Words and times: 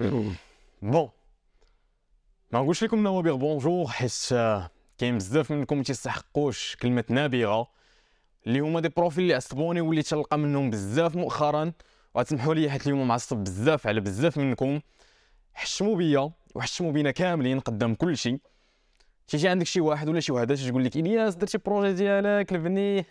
Bon 0.00 0.36
ما 2.52 2.60
نقولش 2.60 2.84
لكم 2.84 3.02
نوابغ 3.02 3.36
bonjour 3.36 3.86
حيت 3.86 4.28
كاين 4.98 5.16
بزاف 5.16 5.50
منكم 5.50 5.82
تيستحقوش 5.82 6.76
كلمه 6.76 7.04
نابغه 7.08 7.68
اللي 8.46 8.60
هما 8.60 8.80
des 8.80 8.88
profils 8.88 9.22
اللي 9.22 9.34
عصبوني 9.34 9.80
واللي 9.80 10.02
تلقى 10.02 10.38
منهم 10.38 10.70
بزاف 10.70 11.16
مؤخرا 11.16 11.72
وتسمحوا 12.14 12.54
لي 12.54 12.70
حيت 12.70 12.86
اليوم 12.86 13.08
معصب 13.08 13.36
بزاف 13.36 13.86
على 13.86 14.00
بزاف 14.00 14.38
منكم 14.38 14.80
حشموا 15.54 15.96
بيا 15.96 16.30
وحشموا 16.54 16.92
بينا 16.92 17.10
كاملين 17.10 17.60
قدام 17.60 17.94
كل 17.94 18.16
شيء 18.16 18.38
تيجي 19.28 19.48
عندك 19.48 19.66
شي 19.66 19.80
واحد 19.80 20.08
ولا 20.08 20.20
شي 20.20 20.32
وحده 20.32 20.54
تقول 20.54 20.84
لك 20.84 20.96
الياس 20.96 21.34
درتي 21.34 21.58
projet 21.58 21.92
ديالك 21.92 22.52
البني 22.52 23.02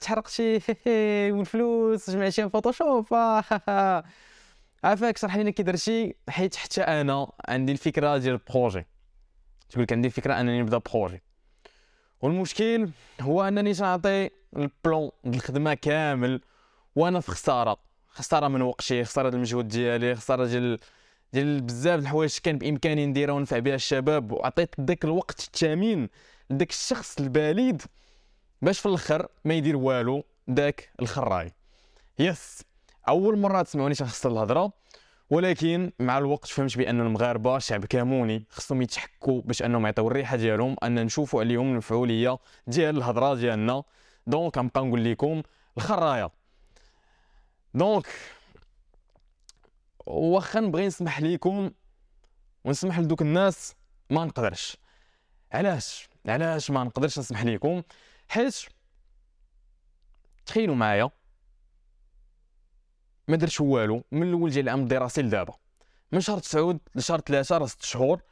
تحرقتي 0.00 0.60
والفلوس 1.32 2.10
جمعتي 2.10 2.48
Photoshop 2.50 3.06
عافاك 4.84 5.18
شرح 5.18 5.36
لينا 5.36 5.50
كي 5.50 5.62
درتي 5.62 6.14
حيت 6.28 6.56
حتى 6.56 6.82
أنا 6.82 7.32
عندي 7.48 7.72
الفكرة 7.72 8.16
ديال 8.16 8.34
ال 8.34 8.40
projet. 8.40 8.86
تقول 9.70 9.82
لك 9.82 9.92
عندي 9.92 10.08
الفكرة 10.08 10.40
أنني 10.40 10.62
نبدأ 10.62 10.78
projet 10.78 11.22
والمشكل 12.20 12.88
هو 13.20 13.42
أنني 13.42 13.74
تنعطي 13.74 14.30
ال 14.56 14.67
plan 14.67 15.10
الخدمة 15.26 15.74
كامل 15.74 16.40
وأنا 16.96 17.20
في 17.20 17.30
خسارة. 17.30 17.76
خسارة 18.08 18.48
من 18.48 18.62
وقتي 18.62 19.04
خسارة 19.04 19.28
المجهود 19.28 19.68
ديالي 19.68 20.14
خسارة 20.14 20.46
ديال 20.46 20.78
ديال 21.32 21.60
بزاف 21.60 22.00
الحوايج 22.00 22.38
كان 22.38 22.58
بإمكاني 22.58 23.06
نديرها 23.06 23.34
ونفع 23.34 23.58
بها 23.58 23.74
الشباب 23.74 24.32
وعطيت 24.32 24.74
داك 24.78 25.04
الوقت 25.04 25.40
الثمين 25.40 26.08
لداك 26.50 26.70
الشخص 26.70 27.18
البليد 27.18 27.82
باش 28.62 28.80
في 28.80 28.86
الأخر 28.86 29.28
ما 29.44 29.54
يدير 29.54 29.76
والو 29.76 30.24
داك 30.48 30.90
الخراي. 31.02 31.52
Yes. 32.18 32.73
أول 33.08 33.38
مرة 33.38 33.62
تسمعوني 33.62 33.94
تنخسر 33.94 34.30
الهضرة 34.30 34.72
ولكن 35.30 35.92
مع 35.98 36.18
الوقت 36.18 36.46
فهمت 36.46 36.78
بأن 36.78 37.00
المغاربة 37.00 37.58
شعب 37.58 37.84
كاموني 37.84 38.46
خصهم 38.50 38.82
يتحكوا 38.82 39.42
باش 39.42 39.62
أنهم 39.62 39.84
يعطيو 39.86 40.08
الريحة 40.08 40.36
ديالهم 40.36 40.76
أن 40.82 41.04
نشوفوا 41.04 41.40
عليهم 41.40 41.72
المفعوليه 41.72 42.38
ديال 42.66 42.96
الهضرة 42.96 43.34
ديالنا. 43.34 43.82
Donc 44.26 44.58
غنبقى 44.58 44.84
نقول 44.84 45.04
لكم 45.04 45.42
الخرايه 45.76 46.30
donc 47.74 48.06
واخا 50.06 50.60
نبغي 50.60 50.86
نسمح 50.86 51.20
لكم 51.20 51.70
ونسمح 52.64 52.98
لدوك 52.98 53.22
الناس 53.22 53.74
ما 54.10 54.24
نقدرش. 54.24 54.76
علاش؟ 55.52 56.08
علاش 56.26 56.70
ما 56.70 56.84
نقدرش 56.84 57.18
نسمح 57.18 57.44
لكم؟ 57.44 57.82
حيت 58.28 58.56
تخيلوا 60.46 60.74
معايا 60.74 61.10
ما 63.28 63.36
درتش 63.36 63.60
والو. 63.60 64.04
من 64.12 64.22
الأول 64.22 64.50
ديال 64.50 64.64
العام 64.64 64.80
الدراسي 64.80 65.22
لدابا. 65.22 65.54
من 66.12 66.20
شهر 66.20 66.38
9 66.38 66.80
لشهر 66.94 67.20
3 67.20 67.58
راه 67.58 67.66
6 67.66 67.84
شهور. 67.84 68.22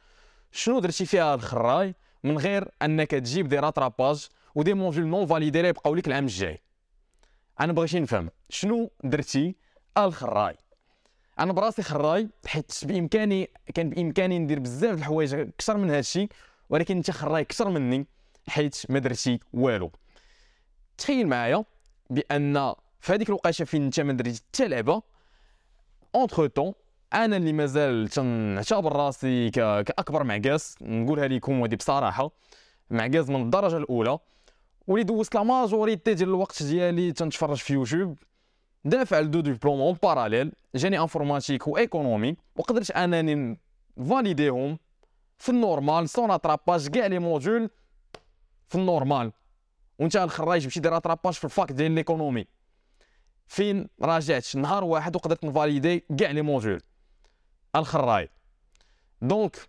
شنو 0.51 0.79
درتي 0.79 1.05
فيها 1.05 1.35
الخراي؟ 1.35 1.95
من 2.23 2.37
غير 2.37 2.71
أنك 2.81 3.11
تجيب 3.11 3.47
دي 3.47 3.59
راتراباج 3.59 4.27
ودي 4.55 4.73
مونجول 4.73 5.05
نون 5.05 5.25
فاليدي 5.25 5.59
يبقاو 5.59 5.95
لك 5.95 6.07
العام 6.07 6.23
الجاي. 6.23 6.61
أنا 7.59 7.73
بغيتي 7.73 7.99
نفهم 7.99 8.29
شنو 8.49 8.91
درتي 9.03 9.55
الخراي؟ 9.97 10.55
أنا 11.39 11.53
براسي 11.53 11.83
خراي 11.83 12.29
حيت 12.45 12.79
بإمكاني 12.83 13.49
كان 13.75 13.89
بإمكاني 13.89 14.39
ندير 14.39 14.59
بزاف 14.59 14.97
الحوايج 14.97 15.33
أكثر 15.33 15.77
من 15.77 15.89
هادشي 15.89 16.29
ولكن 16.69 16.97
أنت 16.97 17.11
خراي 17.11 17.41
أكثر 17.41 17.69
مني 17.69 18.07
حيت 18.47 18.81
ما 18.89 18.99
درتي 18.99 19.39
والو. 19.53 19.91
تخيل 20.97 21.27
معايا 21.27 21.65
بأن 22.09 22.73
في 23.03 23.29
الوقيته 23.29 23.65
فين 23.65 23.83
انت 23.83 23.99
ما 23.99 24.13
درتي 24.13 24.41
حتى 24.53 24.67
لعبه. 24.67 25.01
Entre-temps 26.15 26.73
أنا 27.13 27.37
اللي 27.37 27.53
مازال 27.53 28.07
تنعتبر 28.07 28.93
راسي 28.95 29.49
كأكبر 29.49 30.23
معگاز. 30.23 30.75
نقولها 30.81 31.27
لكم 31.27 31.59
وهذه 31.59 31.75
بصراحة. 31.75 32.31
معگاز 32.89 33.29
من 33.29 33.41
الدرجة 33.41 33.77
الأولى. 33.77 34.19
ولي 34.87 35.03
دوزت 35.03 35.35
la 35.35 35.43
majorité 35.43 36.13
ديال 36.13 36.29
الوقت 36.29 36.63
ديالي 36.63 37.11
تنتفرج 37.11 37.57
في 37.57 37.73
يوتيوب. 37.73 38.19
دافع 38.85 39.19
ل 39.19 39.23
deux 39.23 39.39
diplômes 39.39 39.81
en 39.81 39.97
parallèle 40.03 40.51
جاني 40.75 40.99
informatique 40.99 41.67
و 41.67 41.77
économie. 41.77 42.35
وقدرت 42.55 42.91
أنني 42.91 43.59
نفاليديهم 44.09 44.79
في 45.37 45.49
ال 45.49 45.57
normale 45.57 46.09
sans 46.09 46.31
rattrapage 46.31 46.87
كاع 46.87 47.05
les 47.07 47.19
modules 47.19 47.69
في 48.69 48.75
ال 48.75 48.81
normale. 48.81 49.31
وانت 49.99 50.15
الخراي 50.15 50.63
باش 50.63 50.79
دير 50.79 50.97
rattrapage 50.97 51.33
في 51.33 51.43
ال 51.43 51.50
fac 51.50 51.71
ديال 51.71 51.91
l'économie 51.91 52.47
فين 53.47 53.89
راجعت 54.01 54.55
نهار 54.55 54.83
واحد 54.83 55.15
وقدرت 55.15 55.43
نفاليدي 55.43 56.05
كاع 56.19 56.31
les 56.31 56.41
modules. 56.41 56.81
الخراي 57.75 58.29
donc 59.21 59.67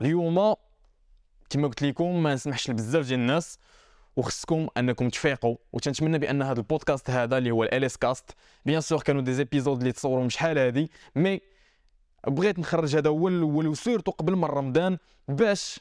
اليوم 0.00 0.54
كما 1.50 1.68
قلت 1.68 1.82
لكم 1.82 2.22
ما 2.22 2.34
نسمحش 2.34 2.70
لبزاف 2.70 3.06
ديال 3.06 3.20
الناس 3.20 3.58
وخصكم 4.16 4.68
أنكم 4.76 5.08
تفيقوا. 5.08 5.56
وتنتمنى 5.72 6.18
بأن 6.18 6.42
هذا 6.42 6.58
البودكاست 6.58 7.10
هذا 7.10 7.38
اللي 7.38 7.50
هو 7.50 7.64
LS 7.64 7.96
Cast 7.96 8.30
bien 8.64 8.80
sûr 8.80 9.02
كانوا 9.02 9.22
des 9.22 9.32
épisodes 9.32 9.78
اللي 9.78 9.92
تصوروا 9.92 10.28
شحال 10.28 10.58
هذه 10.58 10.88
mais 11.16 11.40
بغيت 12.26 12.58
نخرج 12.58 12.96
هذا 12.96 13.10
هو 13.10 13.28
الأول 13.28 13.66
و 13.66 13.72
surtout 13.72 14.12
قبل 14.12 14.36
من 14.36 14.44
رمضان 14.44 14.98
باش 15.28 15.80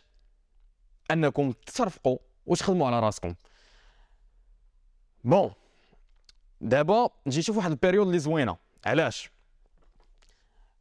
أنكم 1.11 1.51
ترفقوا 1.51 2.17
وتخدموا 2.45 2.87
على 2.87 2.99
راسكم. 2.99 3.35
bon 5.23 5.51
دابا 6.61 7.09
نجي 7.27 7.39
نشوف 7.39 7.57
واحد 7.57 7.71
ال 7.71 7.76
période 7.76 8.07
اللي 8.07 8.19
زوينة. 8.19 8.57
علاش؟ 8.85 9.31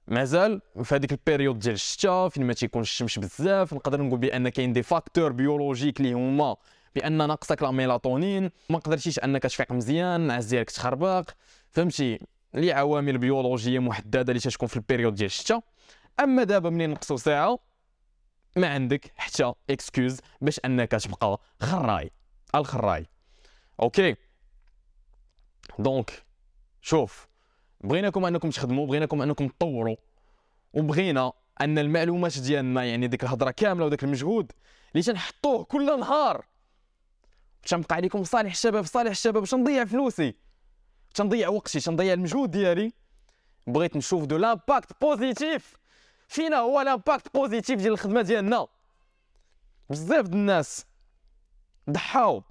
مازال 0.09 0.61
في 0.83 0.95
هذيك 0.95 1.13
ال 1.13 1.18
période 1.19 1.59
ديال 1.59 1.75
الشتاء 1.75 2.29
فين 2.29 2.45
ما 2.47 2.53
تيكونش 2.53 2.91
الشمس 2.91 3.19
بزاف 3.19 3.75
نقدر 3.75 4.03
نقول 4.03 4.19
بأن 4.19 4.49
كاين 4.49 4.73
des 4.73 4.83
facteurs 4.83 5.33
biologiques 5.33 6.01
اللي 6.01 6.13
هما 6.13 6.57
بأن 6.95 7.29
ناقصك 7.29 7.63
la 7.63 7.71
mélatonine 7.71 8.51
ما 8.71 8.79
قدرتيش 8.79 9.19
أنك 9.19 9.43
تفيق 9.43 9.73
مزيان 9.73 10.21
النعاس 10.21 10.47
ديالك 10.47 10.71
تخربق 10.71 11.31
فهمتي؟ 11.71 12.21
لي 12.55 12.73
عوامل 12.73 13.19
بيولوجية 13.19 13.79
محددة 13.79 14.21
اللي 14.21 14.41
تتكون 14.41 14.69
في 14.69 14.77
ال 14.77 14.81
période 14.81 15.15
ديال 15.15 15.27
الشتاء 15.27 15.61
أما 16.21 16.45
دابا 16.45 16.71
منين 16.71 16.91
نقصوا 16.91 17.17
ساعة 17.17 17.59
ما 18.57 18.69
عندك 18.69 19.13
حتى 19.17 19.53
excuse 19.71 20.21
باش 20.41 20.61
أنك 20.65 20.91
تبقى 20.91 21.41
خراي 21.61 22.11
الخراي. 22.55 23.07
okay؟ 23.81 24.17
donc 25.79 26.25
شوف 26.83 27.29
بغيناكم 27.81 28.25
أنكم 28.25 28.51
تخدموا 28.51 28.87
بغيناكم 28.87 29.23
أنكم 29.23 29.49
تطوروا 29.49 29.97
وبغينا 30.73 31.33
أن 31.61 31.79
المعلومات 31.79 32.39
ديالنا 32.39 32.85
يعني 32.85 33.07
ديك 33.07 33.25
الهضرة 33.25 33.51
كاملة 33.51 33.87
وداك 33.87 34.05
المجهود 34.05 34.53
اللي 34.93 35.03
تنحطوه 35.03 35.65
كل 35.65 36.01
نهار. 36.01 36.45
تنبقى 37.67 37.95
عليكم 37.95 38.25
صالح 38.25 38.51
الشباب 38.51 38.85
صالح 38.85 39.11
الشباب 39.11 39.43
باش 39.43 39.55
نضيع 39.55 39.85
فلوسي 39.85 40.35
تنضيع 41.15 41.49
وقتي 41.49 41.81
تنضيع 41.81 42.13
المجهود 42.13 42.51
ديالي. 42.51 42.93
بغيت 43.67 43.97
نشوف 43.97 44.25
de 44.25 44.37
l'impact 44.37 45.01
positif 45.01 45.77
فينا 46.29 46.57
هو 46.57 46.81
l'impact 46.81 47.35
positif 47.35 47.79
ديال 47.81 47.93
الخدمة 47.93 48.23
ديالنا. 48.23 48.67
بزاف 49.91 50.27
د 50.27 50.35
الناس 50.35 50.87
ضحاو 51.91 52.43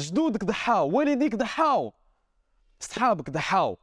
جدودك 0.00 0.44
ضحاو 0.44 0.90
والديك 0.90 1.34
ضحاو 1.34 1.92
صحابك 2.80 3.30
ضحاو 3.30 3.78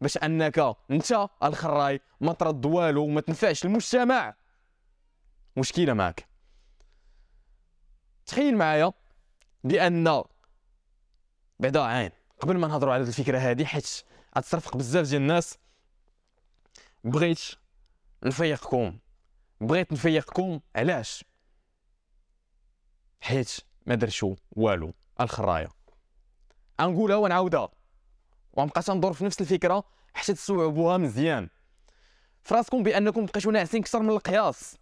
باش 0.00 0.16
انك 0.16 0.76
انت 0.90 1.28
الخراي 1.42 2.00
ما 2.20 2.32
ترد 2.32 2.66
والو 2.66 3.04
وما 3.04 3.20
تنفعش 3.20 3.64
المجتمع. 3.64 4.34
مشكلة 5.56 5.92
معك 5.92 6.28
تخيل 8.26 8.56
معايا 8.56 8.92
بأن 9.64 10.22
بعدا 11.60 11.80
عين 11.82 12.10
قبل 12.40 12.58
ما 12.58 12.68
نهضروا 12.68 12.94
على 12.94 13.02
الفكرة 13.02 13.38
هذه 13.38 13.64
حيت 13.64 14.04
غترفق 14.38 14.76
بزاف 14.76 15.06
ديال 15.08 15.22
الناس 15.22 15.58
بغيت 17.04 17.40
نفيقكم. 18.22 18.98
بغيت 19.60 19.92
نفيقكم 19.92 20.60
علاش؟ 20.76 21.24
حيت 23.20 23.56
ما 23.86 23.94
درتو 23.94 24.36
والو 24.50 24.94
الخراية. 25.20 25.68
غنقولها 26.80 27.16
ونعاودها. 27.16 27.68
وغنبقى 28.52 28.82
تندور 28.82 29.12
في 29.12 29.24
نفس 29.24 29.40
الفكرة 29.40 29.84
حتى 30.14 30.34
تستوعبوها 30.34 30.96
مزيان. 30.96 31.48
فراسكم 32.42 32.82
بأنكم 32.82 33.26
بقيتو 33.26 33.50
ناعسين 33.50 33.80
أكثر 33.80 34.02
من 34.02 34.10
القياس. 34.10 34.76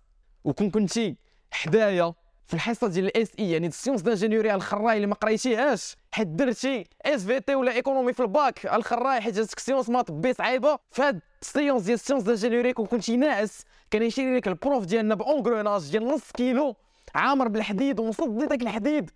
وكون 0.44 0.70
كنتي 0.70 1.16
حدايا 1.50 2.14
في 2.46 2.54
الحصة 2.54 2.86
ديال 2.88 3.04
ال 3.04 3.30
SI 3.38 3.50
يعني 3.50 3.66
ال 3.66 3.70
sciences 3.70 4.02
d'ingénierie 4.02 4.50
على 4.50 4.56
الخراي 4.56 4.96
اللي 4.96 5.06
ما 5.06 5.14
قريتيهاش 5.14 5.96
حيت 6.12 6.26
درتي 6.26 6.86
SVT 7.04 7.09
ولا 7.09 7.12
économie 7.12 7.24
في 7.24 7.40
تي 7.40 7.54
ولا 7.54 7.72
إيكونومي 7.72 8.12
في 8.12 8.20
الباك 8.20 8.66
على 8.66 8.76
الخراي 8.76 9.20
حيت 9.20 9.34
جاتك 9.34 9.58
sciences 9.58 9.88
maths 9.88 10.10
B 10.10 10.32
صعيبه 10.32 10.78
فهاد 10.90 11.20
ال 11.42 11.48
séance 11.48 11.82
ديال 11.82 11.94
ال 11.94 11.97
sciences 11.97 12.22
d'ingénierie 12.22 12.72
كون 12.72 12.86
كنتي 12.86 13.16
ناعس 13.16 13.64
كان 13.90 14.02
يشري 14.02 14.36
لك 14.36 14.48
ال 14.48 14.56
prof 14.56 14.84
ديالنا 14.84 15.14
b 15.14 15.22
engrenage 15.22 15.90
ديال 15.90 16.08
نص 16.08 16.32
كيلو 16.32 16.76
عامر 17.14 17.48
بالحديد 17.48 18.00
ومصدي 18.00 18.46
داك 18.46 18.62
الحديد. 18.62 19.10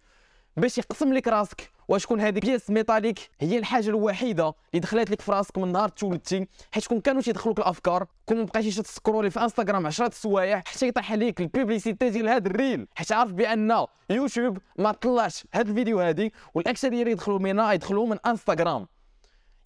باش 0.56 0.78
يقسم 0.78 1.12
لك 1.12 1.28
راسك. 1.28 1.70
وشكون 1.88 2.20
هذيك 2.20 2.46
pièce 2.46 2.70
métallique؟ 2.70 3.30
هي 3.40 3.58
الحاجة 3.58 3.88
الوحيدة 3.88 4.54
اللي 4.70 4.80
دخلت 4.80 5.10
لك 5.10 5.20
في 5.20 5.32
راسك 5.32 5.58
من 5.58 5.72
نهار 5.72 5.88
تولدتي. 5.88 6.48
حيت 6.72 6.86
كون 6.86 7.00
كانوا 7.00 7.22
تيدخلوك 7.22 7.58
الأفكار 7.58 8.06
كون 8.26 8.38
ما 8.38 8.46
t 8.46 8.57
scrolli 8.57 9.30
في 9.30 9.40
إنستغرام 9.40 9.86
10 9.86 10.10
سوايع 10.10 10.62
حتى 10.66 10.88
يطيح 10.88 11.12
عليك 11.12 11.40
ال 11.40 11.47
publicité 11.47 12.10
ديال 12.10 12.28
هذا 12.28 12.48
ال 12.48 12.55
reel. 12.55 12.86
حيت 12.94 13.12
عارف 13.12 13.32
بأن 13.32 13.86
يوتيوب 14.10 14.58
ما 14.78 14.92
طلعش 14.92 15.44
هذا 15.54 15.70
الفيديو 15.70 16.00
هذه 16.00 16.30
والأكثرية 16.54 17.00
اللي 17.00 17.12
يدخلوا 17.12 17.38
منها 17.38 17.72
يدخلوا 17.72 18.06
من 18.06 18.18
إنستغرام. 18.26 18.86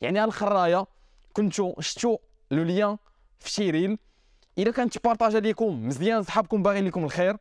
يعني 0.00 0.25
الخرايه 0.25 0.87
كنتو 1.32 1.75
شفتوا 1.81 2.17
le 2.50 2.62
lien 2.62 2.97
في 3.38 3.50
شي 3.50 3.70
reel. 3.71 3.99
كانت 4.56 4.99
t 4.99 5.03
partagea 5.03 5.41
ليكم 5.40 5.87
مزيان 5.87 6.23
صحابكم 6.23 6.62
باغيين 6.62 6.87
لكم 6.87 7.05
الخير. 7.05 7.37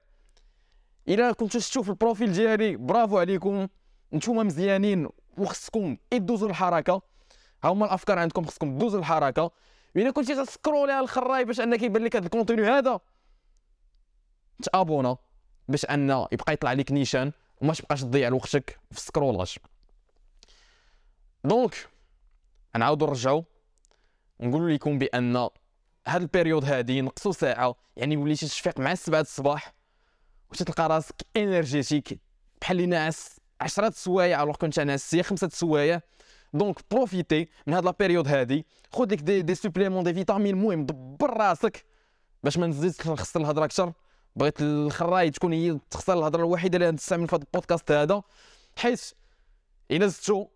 الا 1.10 1.32
كنتو 1.32 1.60
شفتوا 1.60 1.84
في 1.84 1.90
ال 1.90 1.96
profil 1.96 2.34
ديالي 2.34 2.76
برافو 2.76 3.20
عليكم. 3.20 3.68
نتوما 4.14 4.44
مزيانين 4.44 5.10
وخصكم 5.38 5.98
دوزوا 6.14 6.50
الحركة. 6.50 7.02
ها 7.64 7.70
هما 7.70 7.86
الأفكار 7.86 8.20
عندكم 8.20 8.46
خصكم 8.46 8.78
دوزوا 8.78 9.00
الحركة. 9.00 9.52
الا 9.96 10.12
كنتي 10.12 10.36
t 10.46 10.51
scrolli 10.51 10.92
على 10.92 11.04
الخراي 11.04 11.46
باش 11.46 11.60
أنك 11.60 11.82
يبان 11.82 12.04
لك 12.04 12.16
هذا 12.16 12.26
ال 12.26 12.30
contenu 12.30 12.62
هذا. 12.62 13.00
t'abonna 14.64 15.18
باش 15.68 15.86
أن 15.86 16.10
يبقى 16.10 16.54
يطلع 16.54 16.74
لك 16.74 16.92
نيشان 16.92 17.32
وما 17.62 17.74
تبقاش 17.74 18.02
تضيع 18.02 18.34
وقتك 18.34 18.80
في 18.92 18.98
ال 18.98 19.04
scrollage 19.04 19.58
donc 21.44 21.90
نعاودو 22.78 23.06
نرجعو. 23.06 23.44
نقول 24.40 24.74
لكم 24.74 24.98
بأن 24.98 25.36
هاد 26.08 26.22
ال 26.22 26.27
période 26.27 26.66
هادي 26.66 27.02
نقصو 27.02 27.32
ساعة. 27.32 27.76
يعني 27.96 28.18
وليتي 28.18 28.46
تتفيق 28.46 28.80
مع 28.80 28.92
السبعة 28.92 29.22
الصباح. 29.22 29.77
وتتلقى 30.52 30.90
راسك 30.90 31.16
énergétique 31.38 32.20
بحال 32.62 32.78
اللي 32.78 32.88
ناعس 32.88 33.40
10 33.62 33.90
سوايع 33.90 34.44
alors 34.44 34.56
كنت 34.56 34.80
ناسي 34.80 35.24
خمسة 35.24 35.50
سوايع. 35.54 36.02
donc 36.54 36.80
profiti 36.92 37.50
من 37.68 37.74
هاد 37.74 37.86
la 37.86 37.92
période 38.00 38.28
هادي. 38.28 38.66
خذ 38.92 39.04
لك 39.04 39.22
des, 39.22 39.42
des 39.42 39.56
suppléments, 39.56 40.04
des 40.04 40.14
vitamines 40.14 40.56
المهم 40.56 40.86
دبر 40.86 41.38
راسك. 41.38 41.86
باش 42.44 42.58
ما 42.58 42.68
نزيدش 42.68 43.08
نخسر 43.08 43.40
الهضرة 43.40 43.66
أكثر 43.66 43.94
بغيت 44.36 44.62
الخراي 44.62 45.30
تكون 45.30 45.54
هي 45.54 45.80
تخسر 45.92 46.14
الهضرة 46.14 46.40
الوحيدة 46.40 46.78
اللي 46.78 46.92
نستعمل 46.92 47.28
في 47.28 47.36
هذا 47.36 47.44
البودكاست 47.44 47.92
هذا. 47.92 48.22
حيت 48.78 49.02
إلا 49.92 50.08
زدتو 50.08 50.48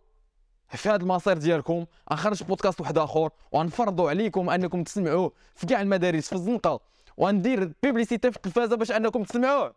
في 0.70 0.90
هذا 0.90 0.96
المسار 1.04 1.38
ديالكم 1.38 1.86
غنخرج 2.12 2.44
بودكاست 2.44 2.82
واحد 2.82 2.98
آخر 2.98 3.30
وغنفرضوا 3.52 4.10
عليكم 4.10 4.50
أنكم 4.50 4.84
تسمعوه 4.84 5.32
في 5.56 5.66
كاع 5.66 5.82
المدارس 5.82 6.28
في 6.28 6.34
الزنقة 6.34 6.80
وندير 7.18 7.74
publicité 7.84 8.32
في 8.32 8.38
التلفازه 8.38 8.76
باش 8.76 8.92
أنكم 8.92 9.24
تسمعوه. 9.24 9.74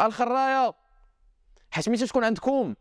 الخرايه 0.00 0.74
حيت 1.70 1.88
ملي 1.88 2.06
تكون 2.06 2.24
عندكم؟ 2.24 2.74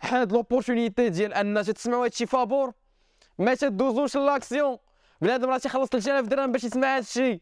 هاد 0.00 0.32
l'opportunité 0.32 1.08
ديال 1.08 1.34
أن 1.34 1.64
تسمعوا 1.64 2.04
هادشي 2.04 2.26
فابور 2.26 2.72
ما 3.38 3.54
تدوزوش 3.54 4.16
l'occasion. 4.16 4.78
بنادم 5.20 5.50
راه 5.50 5.58
تيخلص 5.58 5.88
3000 5.88 6.26
درهم 6.26 6.52
باش 6.52 6.64
يسمع 6.64 6.96
هادشي. 6.96 7.40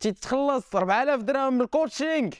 تيتخلص 0.00 0.76
4000 0.76 1.22
درهم 1.22 1.54
من 1.54 1.60
ال 1.60 1.67
coaching. 1.67 2.30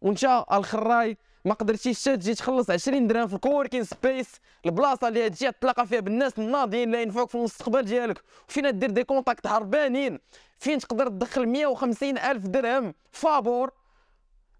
وانت 0.00 0.44
الخراي 0.52 1.16
ما 1.44 1.54
قدرتيش 1.54 2.04
تجي 2.04 2.34
تخلص 2.34 2.70
20 2.70 3.06
درهم 3.06 3.26
في 3.26 3.34
ال 3.34 3.39
coworking 3.39 3.84
space 3.84 4.30
البلاصة 4.66 5.08
اللي 5.08 5.30
تجي 5.30 5.52
تلاقى 5.52 5.86
فيها 5.86 6.00
بالناس 6.00 6.38
الناضيين 6.38 6.88
اللي 6.88 7.02
ينفعوك 7.02 7.28
في 7.30 7.34
المستقبل 7.34 7.82
ديالك. 7.82 8.22
وفين 8.48 8.78
دير 8.78 8.90
des 8.90 9.04
contacts 9.04 9.46
هربانين؟ 9.46 10.18
فين 10.58 10.78
تقدر 10.78 11.08
تدخل 11.08 11.46
150 11.46 12.18
ألف 12.18 12.46
درهم؟ 12.46 12.94
فابور. 13.12 13.81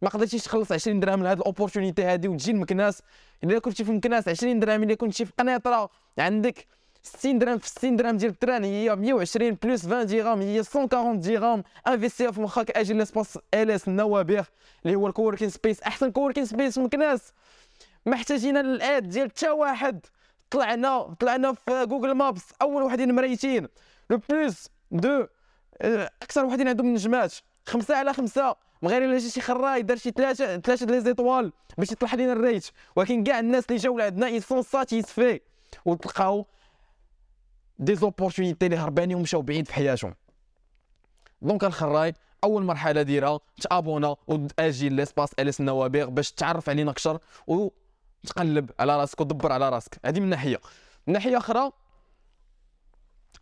ما 0.02 0.08
قدرتيش 0.08 0.44
تخلص 0.44 0.72
20 0.72 1.00
درهم 1.00 1.22
لهاد 1.22 1.38
ال 1.38 1.44
opportunité 1.44 2.04
هادي 2.04 2.28
وتجي 2.28 2.52
لمكناس 2.52 3.02
إلا 3.44 3.58
كنتي 3.58 3.84
في 3.84 3.92
مكناس 3.92 4.28
20 4.28 4.60
درهم 4.60 4.82
إلا 4.82 4.94
كنتي 4.94 5.24
في 5.24 5.32
قنيطره 5.38 5.90
عندك 6.18 6.66
60 7.02 7.38
درهم 7.38 7.58
في 7.58 7.68
60 7.68 7.96
درهم 7.96 8.16
ديال 8.16 8.30
ال 8.30 8.36
train 8.36 8.64
هي 8.64 8.96
120 8.96 9.50
plus 9.62 9.84
20 9.86 10.06
درهم 10.06 10.40
هي 10.40 10.62
140 10.74 11.20
درهم 11.20 11.62
investi 11.86 12.25
ها 12.25 12.30
في 12.30 12.40
مخك 12.40 12.70
أجي 12.70 12.94
l'espace 12.94 13.38
LS 13.54 13.88
النوابغ 13.88 14.44
اللي 14.84 14.96
هو 14.96 15.06
ال 15.06 15.11
coworking 15.11 15.50
space. 15.50 15.82
أحسن 15.82 16.10
coworking 16.10 16.44
space 16.44 16.74
في 16.74 16.80
مكناس 16.80 17.32
محتاجين 18.06 18.56
l'aide 18.56 19.08
ديال 19.08 19.30
حتى 19.30 19.50
واحد. 19.50 20.06
طلعنا 20.50 21.14
طلعنا 21.20 21.52
في 21.52 21.86
Google 21.86 22.14
Maps 22.14 22.42
أول 22.62 22.82
وحدين 22.82 23.14
méritants 23.14 23.68
le 24.10 24.20
plus 24.28 24.68
دو 24.90 25.26
أكثر 26.22 26.44
وحدين 26.44 26.68
عندهم 26.68 26.86
نجمات 26.86 27.34
خمسة 27.66 27.96
على 27.96 28.12
خمسة. 28.12 28.56
غير 28.84 29.04
إلا 29.04 29.18
جا 29.18 29.28
شي 29.28 29.40
خراي 29.40 29.82
دار 29.82 29.96
شي 29.96 30.10
ثلاثة 30.10 30.58
ثلاثة 30.58 30.86
les 30.86 31.00
étoiles 31.00 31.52
باش 31.78 31.92
يطلع 31.92 32.14
لينا 32.14 32.32
ال 32.32 32.38
rate. 32.38 32.66
ولكن 32.96 33.24
كاع 33.24 33.38
الناس 33.38 33.64
اللي 33.66 33.76
جاو 33.76 33.98
لعندنا 33.98 34.26
ils 34.26 34.40
sont 34.40 34.62
satisfaits 34.62 35.40
وتلقاو 35.84 36.46
des 37.78 37.94
opportunités 37.94 38.66
اللي 38.66 38.76
هربانين 38.76 39.16
ومشاو 39.16 39.42
بعيد 39.42 39.66
في 39.66 39.74
حياتهم 39.74 40.14
donc 41.42 41.64
الخراي 41.64 42.14
اول 42.44 42.62
مرحله 42.62 43.02
ديرها 43.02 43.40
t'abonna 43.60 44.16
واجي 44.26 44.88
l'espace 44.88 45.32
LS 45.38 45.60
النوابغ 45.60 46.08
باش 46.08 46.32
تعرف 46.32 46.68
علينا 46.68 46.90
أكثر 46.90 47.18
وتقلب 47.46 48.70
على 48.80 48.96
راسك 49.00 49.20
ودبر 49.20 49.52
على 49.52 49.68
راسك 49.68 50.00
هذه 50.04 50.20
من 50.20 50.28
ناحيه 50.28 50.60
من 51.06 51.12
ناحيه 51.12 51.38
أخرى 51.38 51.70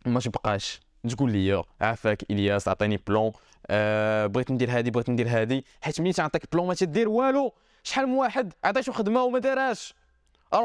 ما 0.05 0.19
تبقاش 0.19 0.79
تقول 1.09 1.31
لي 1.31 1.63
عافاك 1.81 2.23
إلياس 2.31 2.67
عطيني 2.67 2.97
plan 2.97 3.31
آه 3.67 4.27
بغيت 4.27 4.51
ندير 4.51 4.71
هادي 4.71 4.91
بغيت 4.91 5.09
ندير 5.09 5.29
هادي. 5.29 5.65
حيت 5.81 6.01
ملي 6.01 6.13
تعطيك 6.13 6.51
plan 6.51 6.67
ما 6.67 6.73
تدير 6.73 7.09
والو. 7.09 7.53
شحال 7.83 8.07
من 8.07 8.13
واحد 8.13 8.53
عطيتو 8.63 8.91
خدمة 8.91 9.23
وما 9.23 9.39
دارهاش 9.39 9.93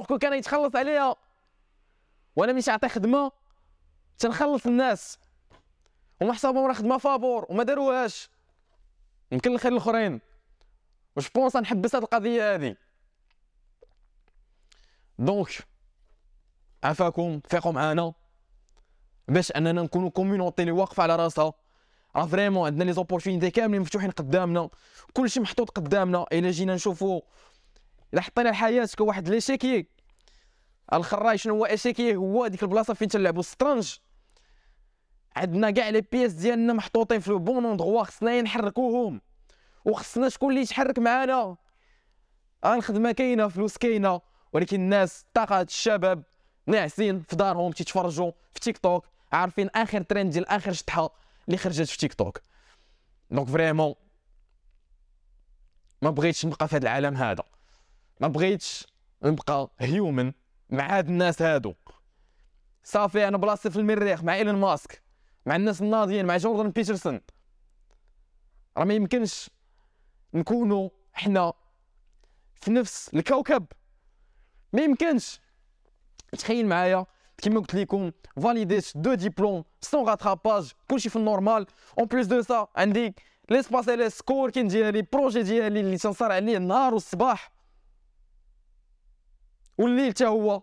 كون 0.09 0.19
كان 0.19 0.35
يتخلص 0.35 0.77
عليها. 0.77 1.17
وأنا 2.37 2.53
ملي 2.53 2.63
تعطي 2.63 2.89
خدمة 2.89 3.33
تنخلص 4.19 4.67
الناس. 4.67 5.19
هما 6.23 6.33
حسابهم 6.33 6.67
راه 6.67 6.73
خدمة 6.73 6.99
فابور 6.99 7.47
وما 7.49 7.63
داروهاش. 7.63 8.29
يمكن 9.33 9.55
الخير 9.55 9.73
الاخرين 9.73 10.21
واش 11.17 11.31
je 11.31 11.38
pense 11.38 11.57
نحبس 11.57 11.95
هاد 11.95 12.03
القضية 12.03 12.55
هادي. 12.55 12.77
donc 15.19 15.49
عافاكم. 16.85 17.41
فيقوا 17.49 17.73
معانا 17.73 18.13
باش 19.29 19.53
أننا 19.53 19.83
نكونوا 19.83 20.11
community 20.11 20.63
اللي 20.63 20.73
واقفه 20.73 21.03
على 21.03 21.17
راسها 21.17 21.53
راه 22.17 22.27
vraiment 22.27 22.67
عندنا 22.67 22.85
les 22.85 22.93
opportunités 22.93 23.51
كاملين 23.51 23.81
مفتوحين 23.81 24.11
قدامنا. 24.11 24.69
كلشي 25.13 25.41
محطوط 25.41 25.71
قدامنا. 25.71 26.27
إلا 26.33 26.51
جينا 26.51 26.75
نشوفوا 26.75 27.21
إلا 28.15 28.21
حطينا 28.21 28.51
الحياة 28.51 28.89
كواحد 28.99 29.29
l'échiquier 29.29 29.87
الخراي 30.93 31.39
شنو 31.39 31.55
هو 31.55 31.65
échiquier 31.65 32.17
هو 32.17 32.47
ديك 32.47 32.63
البلاصة 32.63 32.95
فين 32.95 33.09
تلعبوا؟ 33.09 33.41
السطرنج 33.41 33.97
عندنا 35.37 35.71
كاع 35.71 35.89
les 35.89 36.01
pièces 36.01 36.33
ديالنا 36.33 36.73
محطوطين 36.73 37.21
في 37.21 37.33
bon 37.33 37.67
endroit 37.67 38.05
خصنا 38.05 38.43
نحركوهم 38.43 39.21
وخصنا 39.85 40.29
شكون 40.29 40.51
اللي 40.51 40.61
يتحرك 40.61 40.99
معانا؟ 40.99 41.57
الخدمه 42.67 43.13
كاينة 43.13 43.49
فلوس 43.49 43.77
كاينة. 43.77 44.21
ولكن 44.53 44.81
الناس 44.81 45.25
طاقات 45.35 45.69
الشباب 45.69 46.23
ناعسين 46.67 47.23
في 47.23 47.37
دارهم. 47.37 47.73
تيتفرجوا 47.73 48.31
في 48.53 48.61
تيك 48.61 48.79
توك 48.79 49.07
عارفين 49.33 49.69
آخر 49.75 50.03
ترند 50.03 50.33
ديال 50.33 50.49
آخر 50.49 50.73
شطحة 50.73 51.11
اللي 51.47 51.59
خرجت 51.59 51.89
في 51.89 51.99
TikTok 51.99 52.41
donc 53.31 53.49
vraiment 53.49 53.95
ما 56.03 56.11
بغيتش 56.11 56.47
نبقى 56.47 56.69
في 56.69 56.77
هذا 56.77 56.83
العالم 56.83 57.17
هذا. 57.17 57.45
ما 58.21 58.29
بغيتش 58.29 58.87
نبقى 59.23 59.71
human 59.79 60.33
مع 60.71 60.99
هاد 60.99 61.09
الناس 61.09 61.43
هادو. 61.43 61.75
صافي 62.85 63.29
أنا 63.29 63.37
بلاصتي 63.37 63.71
في 63.71 63.77
المريخ 63.77 64.25
مع 64.25 64.35
إيلون 64.35 64.55
ماسك 64.55 65.03
مع 65.47 65.57
الناس 65.57 65.83
الناضيين 65.83 66.27
مع 66.27 66.37
جوردن 66.37 66.71
بيترسون. 66.71 67.21
راه 68.77 68.85
ما 68.85 68.95
يمكنش 68.95 69.51
نكونوا 70.35 70.91
حنا 71.13 71.53
في 72.55 72.71
نفس 72.71 73.15
الكوكب. 73.15 73.67
ما 74.73 74.83
يمكنش. 74.83 75.41
تخيل 76.39 76.67
معايا 76.67 77.07
كيما 77.39 77.61
قلت 77.61 77.75
لكم 77.75 78.11
valid 78.43 78.93
يت 78.97 79.03
deux 79.03 79.15
diplômes 79.15 79.65
sans 79.81 80.09
rattrapage 80.09 80.73
كلشي 80.91 81.09
في 81.09 81.17
ال 81.17 81.24
normal 81.24 81.67
en 81.99 82.07
plus 82.07 82.27
de 82.27 82.43
ça 82.43 82.69
عندي 82.77 83.15
l'espace 83.51 83.89
LS 83.89 84.23
coworking 84.23 84.69
ديالي 84.69 85.03
projet 85.03 85.43
ديالي 85.43 85.81
اللي 85.81 85.99
تنصار 85.99 86.33
عليه 86.33 86.57
النهار 86.57 86.95
والصباح 86.95 87.51
والليل 89.79 90.11
حتى 90.11 90.27
هو 90.27 90.63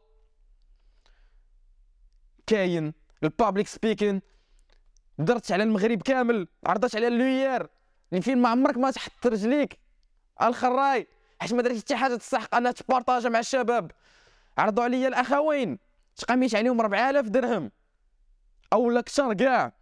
كاين 2.47 2.93
ال 3.23 3.30
public 3.30 3.67
speaking 3.67 4.21
درت 5.17 5.51
على 5.51 5.63
المغرب 5.63 6.01
كامل 6.01 6.47
عرضت 6.65 6.95
على 6.95 7.07
اللويير 7.07 7.69
اللي 8.11 8.21
فين 8.21 8.37
ما 8.37 8.49
عمرك 8.49 8.77
ما 8.77 8.91
تحط 8.91 9.27
رجليك 9.27 9.79
الخراي 10.41 11.07
حيت 11.39 11.53
ما 11.53 11.61
درتي 11.61 11.79
حتى 11.79 11.95
حاجة 11.95 12.15
تستحق 12.15 12.55
انها 12.55 12.71
ت 12.71 12.78
partager 12.78 13.29
مع 13.29 13.39
الشباب 13.39 13.91
عرضوا 14.57 14.83
عليا 14.83 15.07
الاخوين 15.07 15.79
تقاميت 16.15 16.55
عليهم 16.55 16.81
4000 16.81 17.27
درهم. 17.27 17.71
أو 18.73 18.99
أكثر 18.99 19.33
كاع. 19.33 19.73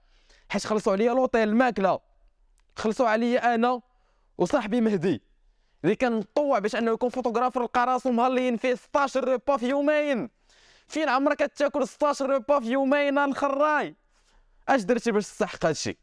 حيت 0.49 0.65
خلصوا 0.65 0.93
عليا 0.93 1.13
لوطيل 1.13 1.49
الماكلة. 1.49 1.99
خلصوا 2.75 3.09
عليا 3.09 3.55
أنا 3.55 3.81
وصاحبي 4.37 4.81
مهدي. 4.81 5.21
اللي 5.83 5.95
كان 5.95 6.19
مطوع 6.19 6.59
باش 6.59 6.75
أنه 6.75 6.91
يكون 6.91 7.09
photographer 7.09 7.63
لقى 7.63 7.85
راسو 7.85 8.57
فيه 8.57 8.75
16 8.75 9.29
repas 9.29 9.57
في 9.57 9.69
يومين. 9.69 10.29
فين 10.87 11.09
عمرك 11.09 11.39
تاكل 11.39 11.87
16 11.87 12.29
repas 12.29 12.59
في 12.59 12.71
يومين 12.71 13.17
الخراي؟ 13.17 13.95
أش 14.69 14.81
درتي 14.81 15.11
باش 15.11 15.23
تستحق 15.23 15.65
هادشي؟ 15.65 15.97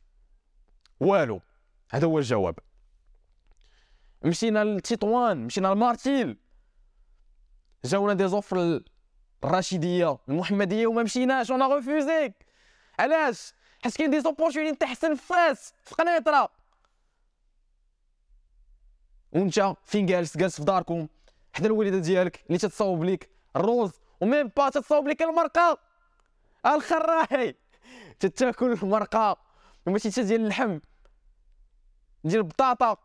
والو 1.00 1.40
هذا 1.90 2.06
هو 2.06 2.18
الجواب. 2.18 2.58
مشينا 4.22 4.64
لتطوان 4.64 5.46
مشينا 5.46 5.68
لمارتيل. 5.68 6.36
جاونا 7.84 8.14
des 8.14 8.28
offres 8.28 8.80
الرشيديه 9.44 10.18
المحمدية 10.28 10.86
وما 10.86 11.02
مشيناش 11.02 11.50
on 11.50 11.64
a 11.64 11.74
refusé 11.74 12.32
علاش؟ 12.98 13.52
حيت 13.84 13.96
كاين 13.96 14.10
des 14.10 14.20
opportunités 14.20 14.76
أحسن 14.76 15.14
فاس 15.14 15.74
في 15.84 15.94
قنيطرة. 15.94 16.48
وانت 19.32 19.74
فين 19.84 20.06
جالس؟ 20.06 20.36
جالس 20.36 20.56
في 20.56 20.64
داركم. 20.64 21.08
حدا 21.52 21.66
الوالده 21.66 21.98
ديالك 21.98 22.44
اللي 22.46 22.58
تتصاوب 22.58 23.04
ليك 23.04 23.30
الروز 23.56 23.92
و 24.20 24.26
même 24.26 24.48
pas 24.56 24.68
تتصاوب 24.68 25.08
ليك 25.08 25.22
المرقة. 25.22 25.78
الخراي 26.66 27.54
تتاكل 28.20 28.72
المرقة. 28.72 29.36
وماشي 29.86 30.10
حتى 30.10 30.22
ديال 30.22 30.40
اللحم. 30.40 30.78
ديال 32.24 32.40
البطاطا 32.40 32.96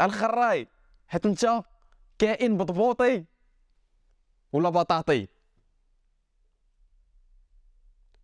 الخراي. 0.00 0.68
حيت 1.08 1.26
انت 1.26 1.62
كائن 2.18 2.56
بطبوطي. 2.56 3.24
ولا 4.52 4.68
بطاطي. 4.68 5.28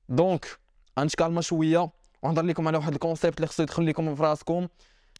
donc 0.09 0.59
غنت 0.99 1.13
calme 1.13 1.36
ا 1.36 1.41
شوية 1.41 1.91
ونهضر 2.23 2.43
لكم 2.43 2.69
على 2.69 2.77
واحد 2.79 2.93
ال 2.93 2.98
concept 2.98 3.37
اللي 3.37 3.47
خصو 3.47 3.63
يدخل 3.63 3.87
لكم 3.87 4.15
في 4.15 4.23
راسكم 4.23 4.69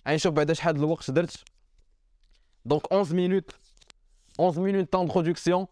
غنشوف 0.09 0.33
بعدا 0.35 0.55
شحال 0.55 0.77
الوقت 0.77 1.11
درت 1.11 1.45
donc 2.65 2.93
11 2.93 3.15
minutes 3.15 3.51
11 4.41 4.61
minutes 4.61 4.93
d'introduction 4.93 5.67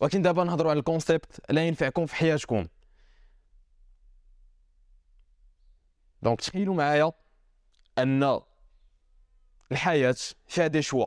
ولكن 0.00 0.22
دابا 0.22 0.44
نهضروا 0.44 0.70
على 0.70 0.78
ال 0.78 0.86
concept 0.86 1.40
اللي 1.50 1.68
ينفعكم 1.68 2.06
في 2.06 2.14
حياتكم 2.14 2.66
donc 6.22 6.40
تخيلوا 6.40 6.74
معايا 6.74 7.12
ان 7.98 8.40
الحياة 9.72 10.16
فيها 10.46 10.66
des 10.66 10.82
choix 10.82 11.06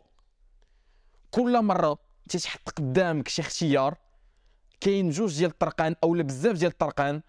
كل 1.32 1.62
مره 1.62 1.98
تتحط 2.30 2.70
قدامك 2.70 3.28
شي 3.28 3.42
اختيار 3.42 3.98
كاين 4.80 5.10
جوج 5.10 5.38
ديال 5.38 5.52
الطرقان 5.52 5.96
اولا 6.04 6.24
بزاف 6.24 6.58
ديال 6.58 6.72
الطرقان 6.72 7.22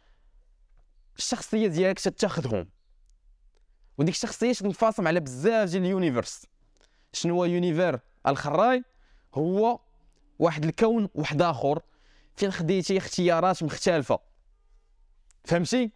الشخصية 1.18 1.66
ديالك 1.66 2.00
تتاخذهم 2.00 2.68
وديك 3.98 4.14
الشخصية 4.14 4.52
تنفاصم 4.52 5.08
على 5.08 5.20
بزاف 5.20 5.68
ديال 5.68 5.82
ال 5.82 5.89
universe. 5.89 6.46
شنو 7.12 7.34
هو 7.34 7.44
univers 7.44 8.00
الخراي 8.26 8.84
هو 9.34 9.80
واحد 10.38 10.64
الكون 10.64 11.08
واحد 11.14 11.42
آخر 11.42 11.82
فين 12.36 12.50
خديتي 12.50 12.98
اختيارات 12.98 13.62
مختلفة. 13.62 14.18
فهمتي؟ 15.44 15.92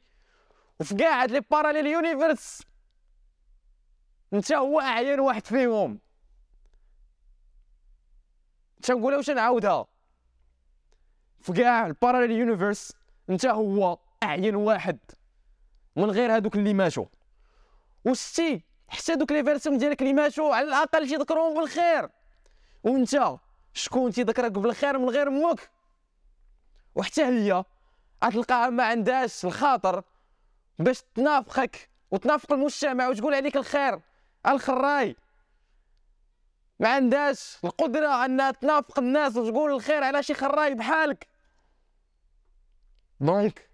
وفي 0.80 0.94
كاع 0.94 1.22
هاد 1.22 1.30
les 1.30 1.40
parallel 1.40 1.86
universe 1.86 2.62
انت 4.32 4.52
هو 4.52 4.80
أعين 4.80 5.20
واحد 5.20 5.46
فيهم. 5.46 5.98
تنقولها 8.82 9.16
واش 9.16 9.30
نعاودها؟ 9.30 9.91
في 11.42 11.52
كاع 11.52 11.86
ال 11.86 11.91
parallel 11.91 12.30
universe 12.30 12.92
انت 13.30 13.46
هو 13.46 13.98
أعين 14.22 14.54
واحد 14.54 14.98
من 15.96 16.10
غير 16.10 16.34
هادوك 16.34 16.56
اللي 16.56 16.74
ماتوا 16.74 17.06
وستي 18.04 18.62
حتى 18.88 19.14
دوك 19.14 19.32
les 19.32 19.44
versions 19.44 19.78
ديالك 19.78 20.02
اللي 20.02 20.12
ماتوا 20.12 20.54
على 20.54 20.68
الأقل 20.68 21.08
تيذكرهم 21.08 21.54
بالخير. 21.54 22.08
وانت 22.84 23.38
شكون 23.74 24.12
تيذكرك 24.12 24.52
بالخير 24.52 24.98
من 24.98 25.08
غير 25.08 25.28
أمك؟ 25.28 25.70
وحتى 26.94 27.24
هي 27.24 27.64
غتلقاها 28.24 28.70
ما 28.70 28.84
عندهاش 28.84 29.44
الخاطر 29.44 30.02
باش 30.78 31.02
تنافقك 31.14 31.88
وتنافق 32.10 32.52
المجتمع 32.52 33.08
وتقول 33.08 33.34
عليك 33.34 33.56
الخير 33.56 34.00
الخراي. 34.46 35.16
ما 36.80 36.88
عندهاش 36.88 37.58
القدرة 37.64 38.24
أنها 38.24 38.50
تنافق 38.50 38.98
الناس 38.98 39.36
وتقول 39.36 39.72
الخير 39.72 40.04
على 40.04 40.22
شي 40.22 40.34
خراي 40.34 40.74
بحالك. 40.74 41.31
donc 43.22 43.68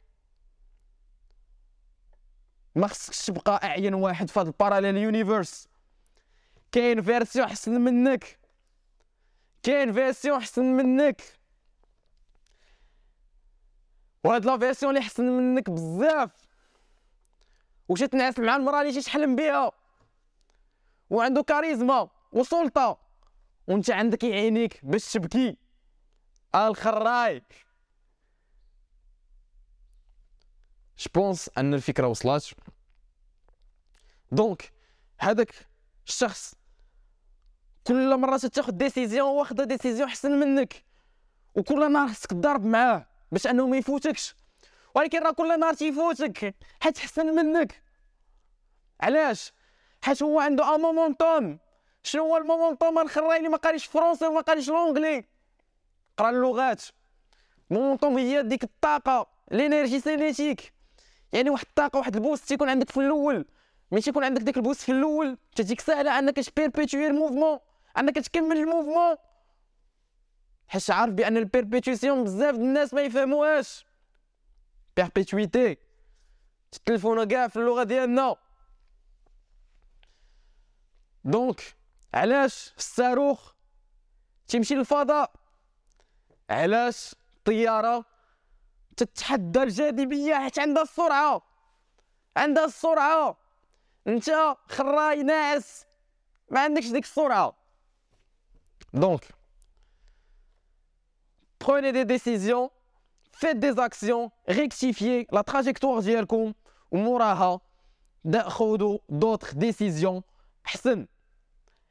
ما 2.75 2.87
خصكش 2.87 3.27
تبقى 3.27 3.61
أعين 3.65 3.95
واحد 3.95 4.31
في 4.31 4.41
هذا 4.41 4.49
ال 4.49 4.54
parallel 4.54 4.97
universe 4.97 5.69
كاين 6.73 7.03
version 7.03 7.47
أحسن 7.47 7.81
منك. 7.81 8.39
كاين 9.63 9.93
version 9.93 10.37
أحسن 10.39 10.65
منك. 10.65 11.23
وهاد 14.25 14.45
la 14.45 14.59
version 14.59 14.91
اللي 14.91 15.01
أحسن 15.01 15.25
منك 15.25 15.71
بزاف. 15.71 16.31
وش 17.89 18.01
تنعس 18.01 18.39
مع 18.39 18.57
المرأة 18.57 18.81
اللي 18.81 19.03
تحلم 19.03 19.37
بها 19.37 19.73
وعنده 21.11 21.43
كاريزما 21.43 22.09
وسلطة. 22.33 22.99
وانت 23.67 23.91
عندك 23.91 24.25
يعينيك 24.25 24.85
باش 24.85 25.13
تبكي. 25.13 25.57
je 30.99 31.14
pense 31.14 31.51
أن 31.59 31.75
الفكرة 31.75 32.07
وصلات 32.07 32.47
donc 34.33 34.73
هذاك 35.19 35.55
الشخص 36.07 36.55
كل 37.87 38.17
مرة 38.17 38.37
تاخذ 38.37 38.73
décision 38.73 39.29
واخد 39.29 39.61
décision 39.61 40.09
أحسن 40.09 40.33
منك. 40.41 40.85
وكل 41.55 41.93
نهار 41.93 42.09
خصك 42.09 42.31
تضرب 42.31 42.65
معاه 42.65 43.07
باش 43.33 43.47
أنه 43.47 43.67
ما 43.67 43.77
يفوتكش. 43.77 44.35
ولكن 44.95 45.23
راه 45.23 45.31
كل 45.31 45.61
نهار 45.61 45.75
تيفوتك. 45.75 46.55
حيت 46.81 46.99
احسن 46.99 47.27
منك. 47.27 47.83
علاش؟ 49.01 49.53
حيت 50.03 50.23
هو 50.23 50.41
عنده 50.41 50.75
un 50.75 50.81
momentum 50.81 51.59
شنو 52.03 52.23
هو 52.23 52.37
ال 52.37 52.44
momentum 52.44 52.99
الخراي 52.99 53.37
اللي 53.37 53.49
ما 53.49 53.57
قاريش 53.57 53.87
français 53.87 54.27
وما 54.27 54.41
قاريش 54.41 54.69
l'anglais 54.69 55.25
قرا 56.17 56.31
اللغات. 56.31 56.83
momentum 57.71 58.19
هي 58.19 58.43
ديك 58.43 58.65
الطاقة 58.65 59.27
l'énergie 59.51 60.01
cinétique 60.01 60.73
يعني 61.33 61.51
واحد 61.51 61.65
الطاقة 61.69 61.99
واحد 61.99 62.17
ال 62.17 62.22
boost 62.22 62.49
تيكون 62.49 62.69
عندك 62.71 62.91
في 62.91 63.01
الأول. 63.01 63.45
ملي 63.93 64.03
تيكون 64.03 64.25
عندك 64.25 64.43
ديك 64.43 64.57
ال 64.57 64.61
boost 64.61 64.81
في 64.81 64.93
الأول 64.93 65.39
تجيك 65.57 65.81
سهله 65.81 66.19
أنك 66.19 66.37
ت 66.37 66.44
perpétuer 66.44 67.07
ال 67.07 67.12
mouvement 67.12 67.59
أنك 67.99 68.15
تكمل 68.15 68.57
ال 68.57 68.63
mouvement 68.63 69.17
حيت 70.69 70.91
عارف 70.91 71.13
بأن 71.13 71.37
ال 71.37 71.44
perpétuation 71.44 72.25
بزاف 72.25 72.55
الناس 72.55 72.95
ما 72.95 73.01
يفهموهاش. 73.03 73.87
perpétuité 74.97 75.77
التليفون 76.77 77.25
كاع 77.25 77.49
في 77.49 77.57
اللغة 77.57 77.83
ديالنا. 77.83 78.37
donc 81.25 81.77
علاش 82.15 82.75
الصاروخ 82.79 83.53
تيمشي 84.49 84.75
للفضاء؟ 84.75 85.33
علاش 86.51 87.15
الطياره 87.37 88.05
تتحدى 89.03 89.63
الجاذبيه 89.63 90.35
حيت 90.35 90.59
عندها 90.59 90.83
السرعة. 90.83 91.43
عندها 92.37 92.65
السرعة. 92.65 93.37
انت 94.07 94.31
خراي 94.69 95.23
ناعس 95.23 95.87
ما 96.51 96.61
عندكش 96.61 96.91
ديك 96.91 97.05
السرعة. 97.05 97.55
donc 98.95 99.29
prenez 101.59 101.93
des 101.93 102.05
décisions 102.05 102.71
faites 103.33 103.59
des 103.59 103.79
actions 103.79 104.31
rectifiez 104.49 105.27
la 105.31 105.43
trajectoire 105.43 106.01
ديالكم 106.01 106.53
وموراها 106.91 107.61
خذوا 108.39 108.99
d'autres 109.09 109.55
décisions 109.55 110.23
أحسن. 110.67 111.07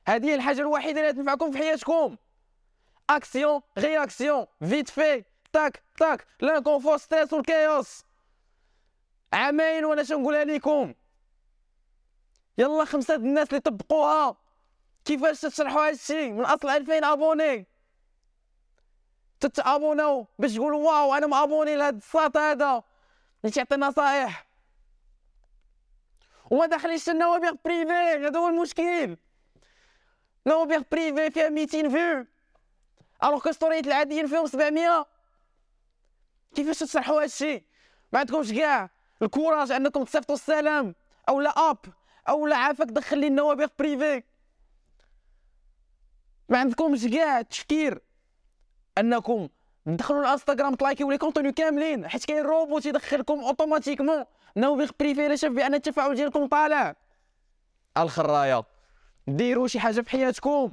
هذه 0.08 0.36
الحاجة 0.36 0.62
الوحيدة 0.62 1.02
اللي 1.02 1.14
تنفعكم 1.14 1.52
في 1.52 1.58
حياتكم. 1.58 2.16
action 3.10 3.62
réaction 3.78 4.46
vite 4.60 4.90
fait 4.90 5.24
tac 5.58 5.84
tac 5.98 6.28
l'inconfort 6.40 6.98
stress 6.98 7.34
وال 7.34 7.54
chaos 7.54 8.04
عامين 9.34 9.86
وأنا 9.86 10.04
شنقولها 10.04 10.44
لكم 10.44 10.94
يلا 12.58 12.86
خمسة 12.86 13.16
الناس 13.16 13.48
اللي 13.50 13.60
طبقوها 13.60 14.38
كيفاش 15.06 15.42
تشرحوا 15.42 15.88
هادشي 15.88 16.32
من 16.32 16.46
اصل 16.46 16.70
2000 16.70 17.14
abonnés 17.14 17.68
تتابوناو 19.40 20.28
باش 20.40 20.54
تقولوا 20.56 20.92
واو 20.92 21.14
أنا 21.14 21.28
مابوني 21.28 21.76
لهاد 21.76 21.96
الساط 21.96 22.38
هذا 22.38 22.84
اللي 23.44 23.54
تيعطي 23.54 23.76
نصايح 23.76 24.48
وما 26.52 26.66
داخلينش 26.66 27.10
النوابغ 27.10 27.52
privé 27.66 27.92
هذا 27.92 28.40
هو 28.40 28.48
المشكل 28.48 29.18
نوابغ 30.48 30.82
privé 30.92 31.32
فيها 31.32 31.50
200 31.50 31.90
vues 31.90 32.26
alors 33.24 33.42
que 33.42 33.52
ستوريات 33.52 33.88
العاديين 33.88 34.28
فيهم 34.28 34.48
700 34.48 35.17
كيفاش 36.58 36.80
تشرحوا 36.80 37.22
هادشي؟ 37.22 37.64
ما 38.14 38.20
عندكمش 38.20 38.52
كاع 38.52 38.90
ال 39.22 39.28
courage 39.28 39.72
انكم 39.72 40.04
تصيفطوا 40.04 40.36
السلام 40.36 40.96
أو 41.30 41.42
لا 41.42 41.50
اب 41.70 41.78
أو 42.30 42.48
لا 42.48 42.58
عافاك 42.58 42.88
دخل 42.88 43.18
لي 43.18 43.28
النوابغ 43.28 43.68
privé. 43.80 44.24
ما 46.50 46.58
عندكمش 46.58 47.06
كاع 47.06 47.40
التفكير 47.40 48.02
انكم 48.98 49.50
تدخلوا 49.86 50.22
الانستغرام 50.22 50.76
تلايكيو 50.76 51.12
les 51.12 51.18
contenus 51.18 51.52
كاملين 51.52 52.08
حيت 52.08 52.26
كاين 52.26 52.46
روبوت 52.46 52.86
يدخلكم 52.86 53.40
automatiquement. 53.40 54.26
نوابغ 54.58 54.90
privé 55.00 55.26
الا 55.26 55.36
شاف 55.36 55.52
بأن 55.52 55.74
التفاعل 55.74 56.16
ديالكم 56.16 56.48
طالع. 56.48 56.96
الخرايه 57.98 58.64
ديروا 59.28 59.68
شي 59.68 59.80
حاجة 59.80 60.02
في 60.02 60.10
حياتكم. 60.10 60.72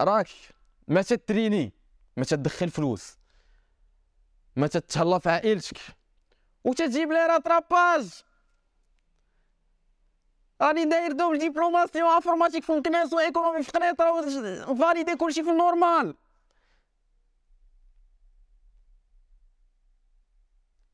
راك. 0.00 0.28
ما 0.88 1.02
تتريني 1.02 1.72
ما 2.16 2.24
تدخل 2.24 2.70
فلوس. 2.70 3.16
ما 4.56 4.66
تتهلا 4.66 5.18
في 5.18 5.30
عائلتك. 5.30 5.78
وتجيب 6.64 7.12
لي 7.12 7.26
rattrapage. 7.26 8.22
راني 10.62 10.84
داير 10.84 11.12
double 11.12 11.38
diplomation 11.38 12.10
informatique 12.10 12.64
في 12.64 12.72
مكناس 12.72 13.12
و 13.12 13.18
économie 13.18 13.62
في 13.62 13.70
قنيطره 13.70 14.74
validé 14.74 15.16
كلشي 15.16 15.42
في 15.42 15.50
ال 15.50 15.57
normale. 15.57 16.14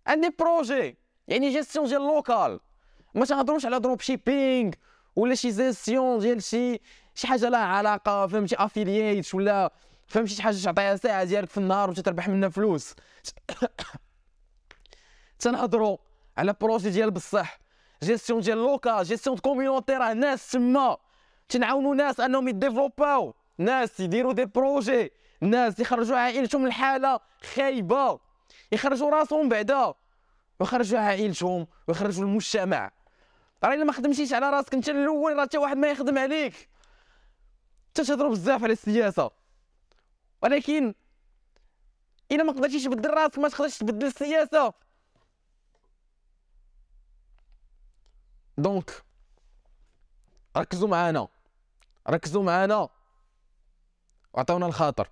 عندي 0.06 0.30
projet. 0.38 0.96
يعني 1.28 1.50
جيستيون 1.50 1.86
ديال 1.86 2.00
local. 2.00 2.60
ما 3.14 3.24
تهضروش 3.24 3.66
على 3.66 3.80
dropshipping 3.80 4.72
ولا 5.16 5.34
شي 5.34 5.50
جيستيون 5.50 6.18
ديال 6.18 6.42
شي 6.42 6.80
شي 7.14 7.26
حاجة 7.26 7.48
لها 7.48 7.60
علاقة 7.60 8.26
فهمتي؟ 8.26 8.56
affiliate 8.56 9.34
ولا 9.34 9.72
فهمتي 10.06 10.34
شي 10.34 10.42
حاجة 10.42 10.56
تعطيها 10.56 10.96
ساعة 10.96 11.24
ديالك 11.24 11.48
في 11.48 11.58
النهار 11.58 11.90
وتتربح 11.90 12.28
منها 12.28 12.48
فلوس. 12.48 12.94
تنهضروا 15.38 15.96
على 16.36 16.54
projet 16.60 16.90
ديال 16.90 17.10
بصح. 17.10 17.58
جيستيون 18.02 18.40
ديال 18.40 18.58
local 18.58 19.04
gestion 19.04 19.36
community 19.36 19.92
راه 19.92 20.12
ناس 20.12 20.50
تما. 20.50 20.96
تنعاونوا 21.48 21.94
ناس 21.94 22.20
أنهم 22.20 22.48
يديفلوباو. 22.48 23.34
ناس 23.58 24.00
يديروا 24.00 24.32
des 24.32 24.44
projets 24.44 25.10
ناس 25.40 25.80
يخرجوا 25.80 26.16
عائلتهم 26.16 26.62
من 26.62 26.72
حاله 26.72 27.20
خايبة. 27.54 28.20
يخرجوا 28.72 29.10
راسهم 29.10 29.48
بعدا. 29.48 29.94
ويخرجوا 30.60 30.98
عائلتهم 30.98 31.66
ويخرجوا 31.88 32.24
المجتمع. 32.24 32.90
راه 33.64 33.74
الا 33.74 33.84
ما 33.84 33.92
خدمتيش 33.92 34.32
على 34.32 34.50
راسك. 34.50 34.74
انت 34.74 34.88
الأول 34.88 35.36
راه 35.36 35.42
حتى 35.42 35.58
واحد 35.58 35.76
ما 35.76 35.90
يخدم 35.90 36.18
عليك. 36.18 36.73
تهضروا 38.00 38.30
بزاف 38.30 38.62
على 38.62 38.72
السياسة. 38.72 39.30
ولكن 40.42 40.94
إلا 42.32 42.42
ما 42.42 42.52
قدرتيش 42.52 42.84
تبدل 42.84 43.10
راسك 43.10 43.38
ما 43.38 43.48
تقدرش 43.48 43.78
تبدل 43.78 44.06
السياسة. 44.06 44.74
دونك 48.58 49.04
ركزوا 50.56 50.88
معانا. 50.88 51.28
ركزوا 52.08 52.42
معانا. 52.42 52.88
وعطونا 54.32 54.66
الخاطر. 54.66 55.08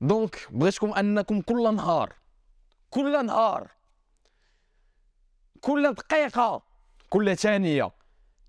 donc 0.00 0.48
بغيتكم 0.50 0.94
أنكم 0.94 1.40
كل 1.40 1.74
نهار 1.74 2.14
كل 2.90 3.26
نهار 3.26 3.70
كل 5.60 5.92
دقيقة 5.92 6.62
كل 7.10 7.36
ثانية 7.36 7.90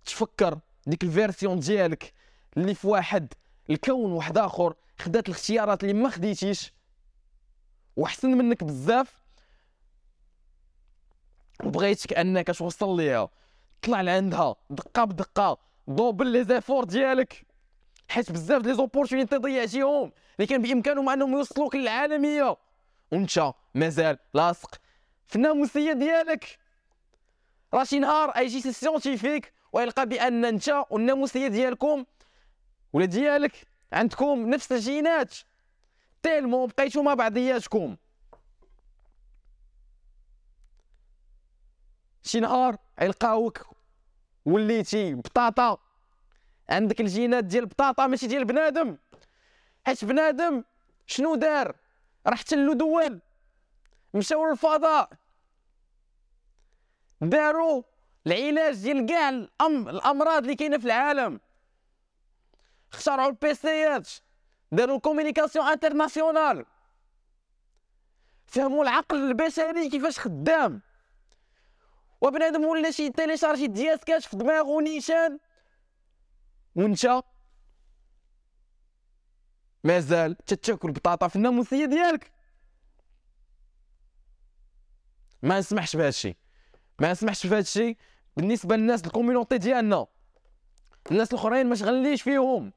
تفكر 0.05 0.59
ديك 0.89 1.03
ال 1.03 1.10
version 1.10 1.59
ديالك 1.59 2.13
اللي 2.57 2.75
في 2.75 2.87
واحد 2.87 3.33
الكون 3.69 4.11
واحد 4.11 4.37
آخر 4.37 4.73
خدات 4.99 5.29
الاختيارات 5.29 5.83
اللي 5.83 5.93
ما 5.93 6.09
خديتيش. 6.09 6.73
وحسن 7.97 8.29
منك 8.29 8.63
بزاف. 8.63 9.23
وبغيتك 11.63 12.13
أنك 12.13 12.47
توصل 12.47 12.97
ليها. 12.97 13.29
طلع 13.81 14.01
لعندها 14.01 14.55
دقة 14.69 15.03
بدقة. 15.03 15.57
double 15.87 16.27
les 16.27 16.43
efforts 16.43 16.83
ديالك. 16.83 17.45
حيت 18.09 18.31
بزاف 18.31 18.63
les 18.63 18.73
opportunités 18.73 19.37
ضيعتيهم. 19.37 20.11
اللي 20.35 20.47
كان 20.47 20.61
بإمكانهم 20.61 21.09
أنهم 21.09 21.33
يوصلوك 21.33 21.75
للعالمية. 21.75 22.57
وأنت 23.11 23.53
مازال 23.75 24.17
لاصق 24.33 24.81
في 25.27 25.35
الناموسية 25.35 25.93
ديالك. 25.93 26.59
راه 27.73 27.83
شي 27.83 27.99
نهار 27.99 28.29
ايجي 28.29 28.61
شي 28.61 28.73
scientifique 28.73 29.58
ويلقى 29.73 30.05
بأن 30.05 30.45
أنت 30.45 30.83
والناموسيه 30.89 31.47
ديالكم 31.47 32.05
ولا 32.93 33.05
ديالك 33.05 33.67
عندكم 33.93 34.49
نفس 34.49 34.71
الجينات 34.71 35.35
tellement 36.23 36.67
بقيتو 36.67 37.03
مع 37.03 37.13
بعضياتكم. 37.13 37.95
شي 42.23 42.39
نهار 42.39 42.77
يلقاوك 43.01 43.67
وليتي 44.45 45.13
بطاطا. 45.13 45.77
عندك 46.69 47.01
الجينات 47.01 47.43
ديال 47.43 47.63
البطاطا 47.63 48.07
ماشي 48.07 48.27
ديال 48.27 48.45
بنادم. 48.45 48.97
حيت 49.85 50.05
بنادم 50.05 50.63
شنو 51.05 51.35
دار؟ 51.35 51.75
راه 52.27 52.33
احتلوا 52.33 52.73
دول. 52.73 53.21
مشاو 54.13 54.49
للفضاء. 54.49 55.09
داروا 57.21 57.83
العلاج 58.31 58.75
ديال 58.75 59.05
كاع 59.05 59.29
الأم... 59.29 59.89
الأمراض 59.89 60.41
اللي 60.41 60.55
كاينة 60.55 60.77
في 60.77 60.85
العالم. 60.85 61.39
اخترعوا 62.93 63.29
البيسيات 63.29 64.09
داروا 64.71 64.95
ال 64.95 65.00
communication 65.00 65.65
internationale 65.65 66.65
فهموا 68.45 68.83
العقل 68.83 69.17
البشري 69.17 69.89
كيفاش 69.89 70.19
خدام. 70.19 70.81
وبنادم 72.21 72.65
ولا 72.65 72.91
شي 72.91 73.09
télécharger 73.09 73.67
دياسكات 73.67 74.23
في 74.23 74.37
دماغه 74.37 74.81
نيشان. 74.81 75.39
وانت؟ 76.75 77.23
مازال 79.83 80.37
تتاكل 80.37 80.91
بطاطا 80.91 81.27
في 81.27 81.35
الناموسية 81.35 81.85
ديالك. 81.85 82.31
ما 85.41 85.59
نسمحش 85.59 85.95
بهذا 85.95 86.09
الشيء 86.09 86.35
ما 86.99 87.11
نسمحش 87.11 87.47
بهذا 87.47 87.59
الشيء 87.59 87.97
بالنسبة 88.37 88.75
للناس 88.75 89.05
ال 89.05 89.11
community 89.11 89.57
ديالنا. 89.57 90.07
الناس 91.11 91.33
الأخرين 91.33 91.67
ما 91.67 91.75
شغلنيش 91.75 92.21
فيهم. 92.21 92.73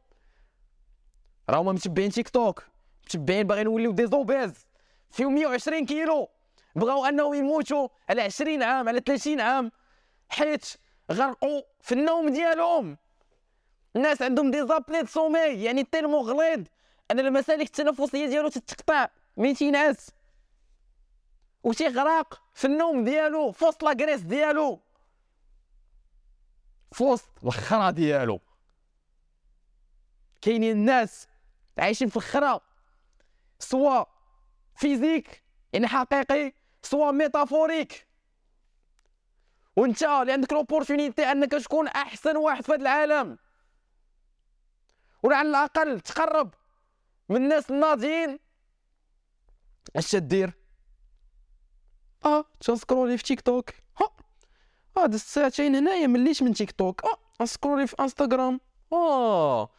راهما 1.51 1.73
متبعين 1.73 2.11
تيك 2.11 2.29
توك 2.29 2.65
متبعين 3.05 3.47
باغيين 3.47 3.67
نوليو 3.67 3.93
des 3.93 4.07
obèses 4.07 4.67
فيهم 5.11 5.35
120 5.35 5.87
كيلو. 5.87 6.29
بغاو 6.77 7.07
أنهم 7.07 7.35
يموتوا 7.35 7.89
على 8.09 8.23
20 8.23 8.63
عام 8.63 8.89
على 8.89 9.01
30 9.01 9.41
عام. 9.41 9.73
حيت 10.29 10.67
غرقوا 11.13 11.63
في 11.81 11.93
النوم 11.93 12.29
ديالهم. 12.29 12.97
الناس 13.97 14.23
عندهم 14.23 14.51
des 14.51 14.67
apnées 14.67 15.07
sommeil 15.07 15.39
يعني 15.39 15.85
tellement 15.85 16.19
غليظ 16.19 16.67
أن 17.11 17.21
المسالك 17.21 17.67
التنفسية 17.67 18.27
ديالو 18.27 18.49
تتقطع. 18.49 19.09
من 19.37 19.55
تينعس 19.55 20.11
و 21.65 21.73
تيغرق 21.73 22.43
في 22.55 22.65
النوم 22.65 23.05
ديالو 23.05 23.53
في 23.53 23.65
وسط 23.65 23.85
la 23.85 23.93
graisse 23.93 24.21
ديالو. 24.21 24.81
في 26.93 27.05
وسط 27.05 27.29
الخرا 27.45 27.91
ديالو. 27.91 28.41
كاينين 30.41 30.73
الناس 30.73 31.29
عايشين 31.79 32.09
في 32.09 32.17
الخرا 32.17 32.61
soit 33.59 34.05
physique 34.77 35.43
يعني 35.73 35.89
حقيقي 35.89 36.53
soit 36.83 37.11
métaphorique. 37.11 38.07
وانت 39.77 40.03
اللي 40.03 40.33
عندك 40.33 40.53
l'opportunité 40.53 41.23
انك 41.33 41.51
تكون 41.53 41.89
احسن 41.89 42.37
واحد 42.37 42.65
في 42.65 42.73
هذا 42.73 42.83
العالم. 42.83 43.39
ولا 45.23 45.37
على 45.37 45.49
الاقل 45.49 46.01
تقرب 46.01 46.55
من 47.29 47.37
الناس 47.37 47.71
الناضيين 47.71 48.39
اش 49.97 50.11
تدير؟ 50.11 50.53
آه 52.25 52.45
تنسكرولي 52.61 53.19
في 53.19 53.25
تيك 53.25 53.41
توك. 53.41 53.71
ها. 54.01 54.09
آه 54.97 55.07
دزت 55.07 55.27
ساعتين 55.27 55.77
هنايا 55.77 56.07
مليش 56.07 56.43
من 56.43 56.55
تيك 56.55 56.71
توك 56.71 57.05
آه 57.05 57.43
نسكرولي 57.43 57.87
في 57.87 57.97
إنستغرام. 58.01 58.61
آه 58.93 59.71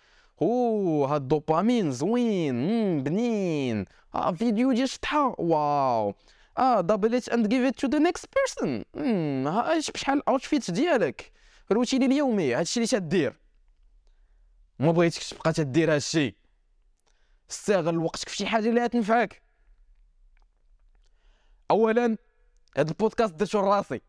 أوه 0.42 1.16
هاد 1.16 1.22
الدوبامين 1.22 1.92
زوين 1.92 2.56
مم 2.56 3.04
بنين. 3.04 3.86
آه 4.16 4.32
فيديو 4.32 4.72
ديال 4.72 4.90
شطحة. 4.90 5.36
واو. 5.38 6.14
آه 6.58 6.82
double 6.82 7.16
it 7.16 7.30
and 7.30 7.48
give 7.48 7.68
it 7.68 7.80
to 7.80 7.88
the 7.88 8.00
next 8.00 8.26
person 8.36 8.84
اش 9.48 9.92
بشحال 9.92 10.18
ال 10.18 10.25
outfit 10.25 10.72
ديالك؟ 10.72 11.32
روتيني 11.72 12.06
اليومي 12.06 12.56
هادشي 12.56 12.80
اللي 12.80 12.88
تدير. 12.88 13.40
ما 14.80 14.92
بغيتكش 14.92 15.30
تبقى 15.30 15.54
تدير 15.54 15.94
هادشي. 15.94 16.36
استغل 17.52 17.98
وقتك 17.98 18.30
في 18.30 18.36
شي 18.36 18.46
حاجة 18.46 18.70
اللي 18.70 18.90
تنفعك 18.90 19.42
اولا 21.72 22.18
هاد 22.78 22.90
البودكاست 22.90 23.34
درتو 23.34 23.62
لراسي. 23.62 24.02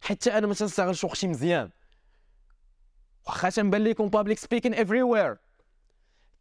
حتى 0.00 0.38
أنا 0.38 0.46
ما 0.46 0.54
تنستغلش 0.54 1.04
وقتي 1.04 1.28
مزيان. 1.28 1.70
واخا 3.26 3.50
تنبان 3.50 3.84
لكم 3.84 4.08
public 4.08 4.38
speaking 4.38 4.74
everywhere 4.74 5.38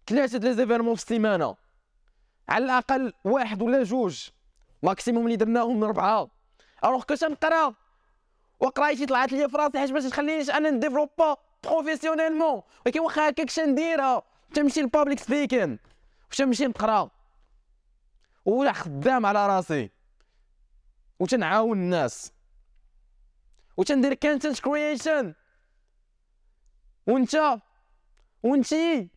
ثلاثة 0.08 0.38
les 0.38 0.54
événements 0.54 0.96
في 0.96 1.02
السيمانة. 1.02 1.56
على 2.50 2.66
الأقل 2.66 3.14
واحد 3.24 3.62
ولا 3.62 3.84
جوج. 3.84 4.30
maximum 4.84 5.26
اللي 5.26 5.36
درناهم 5.36 5.84
ربعة. 5.84 6.30
alors 6.86 7.04
que 7.04 7.16
تنقرا. 7.16 7.74
وقرايتي 8.60 9.06
طلعت 9.06 9.32
لي 9.32 9.50
في 9.50 9.58
راسي 9.58 9.80
حيت 9.80 9.92
باش 9.92 10.04
تخلينيش 10.04 10.50
أنا 10.50 10.70
نديفلوبا 10.70 11.38
professionnellement 11.64 12.62
ولكن 12.86 13.00
واخا 13.00 13.30
هكاك 13.30 13.50
شنديرها 13.50 14.22
تمشي 14.54 14.82
لل 14.82 14.91
public 14.91 15.20
speaking 15.20 15.80
وتمشي 16.32 16.68
نقرا. 16.68 17.10
ولا 18.46 18.74
خدام 18.74 19.26
على 19.26 19.48
راسي. 19.48 19.90
وتنعاون 21.20 21.78
الناس. 21.78 22.32
وتندير 23.78 24.14
content 24.14 24.60
creation 24.60 25.34
وانت 27.08 27.62
وانتي 28.44 29.10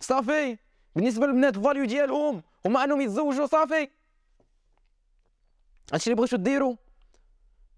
صافي 0.00 0.58
بالنسبة 0.96 1.26
للبنات 1.26 1.56
ال 1.56 1.61
value 1.61 1.84
ديالهم 1.84 2.42
هما 2.66 2.84
انهم 2.84 3.00
يتزوجوا 3.00 3.46
صافي 3.46 3.88
هادشي 5.92 6.10
اللي 6.10 6.16
بغيتو 6.16 6.36
ديروا 6.36 6.76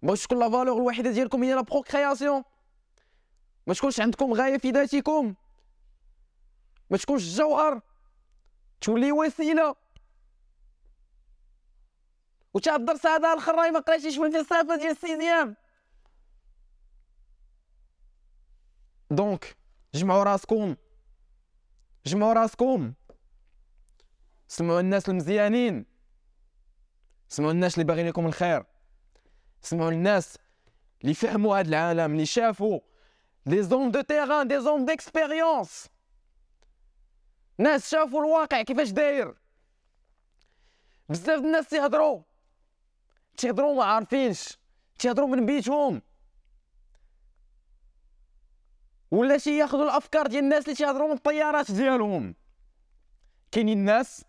بغيتو 0.03 0.23
تكون 0.23 0.39
la 0.39 0.51
valeur 0.51 0.77
الوحيده 0.77 1.11
ديالكم 1.11 1.45
هي 1.45 1.55
la 1.55 1.61
procréation 1.61 2.43
ما 3.67 3.75
تكونش 3.75 4.01
عندكم 4.01 4.33
غايه 4.33 4.59
في 4.59 4.71
ذاتكم 4.71 5.35
ما 6.91 6.97
تكونش 6.97 7.23
الجوهر 7.23 7.81
تولي 8.81 9.13
وسيله 9.13 9.77
وتا 12.59 12.77
الدرس 12.77 13.07
هذا 13.07 13.33
الخراي 13.33 13.71
ما 13.71 13.81
قريتيش 13.81 14.17
في 14.17 14.27
الفلسفه 14.27 14.77
ديال 14.77 14.91
ال 14.91 14.99
sixième 14.99 15.57
donc 19.11 19.57
جمعوا 19.95 20.25
راسكم. 20.25 20.77
جمعوا 22.07 22.33
راسكم. 22.33 22.93
سمعوا 24.49 24.81
الناس 24.81 25.09
المزيانين. 25.09 25.87
سمعوا 27.29 27.53
الناس 27.53 27.75
اللي 27.75 27.85
باغيين 27.85 28.09
لكم 28.09 28.27
الخير. 28.27 28.65
سمعوا 29.63 29.91
الناس 29.91 30.39
اللي 31.03 31.15
فهموا 31.15 31.59
هذا 31.59 31.69
العالم 31.69 32.13
اللي 32.13 32.27
شافوا 32.27 32.81
des 33.47 33.63
gens 33.63 33.91
de 33.91 34.01
terrain 34.01 34.49
des 34.49 34.61
gens 34.61 34.85
d'expérience 34.85 35.89
ناس 37.59 37.91
شافوا 37.91 38.21
الواقع 38.21 38.63
كيفاش 38.63 38.91
داير. 38.91 39.35
بزاف 41.09 41.39
الناس 41.39 41.69
تيهضروا 41.69 42.28
تيهضروا 43.39 43.75
ما 43.75 43.85
عارفينش 43.85 44.59
تيهضروا 44.99 45.29
من 45.29 45.47
بيتهم. 45.47 46.03
ولا 49.11 49.39
شي 49.39 49.59
ياخذوا 49.59 49.85
الأفكار 49.85 50.27
ديال 50.27 50.45
الناس 50.45 50.65
اللي 50.65 50.75
تيهضروا 50.75 51.09
من 51.09 51.15
الطيارات 51.15 51.71
ديالهم. 51.71 52.35
كاينين 53.53 53.79
الناس 53.79 54.25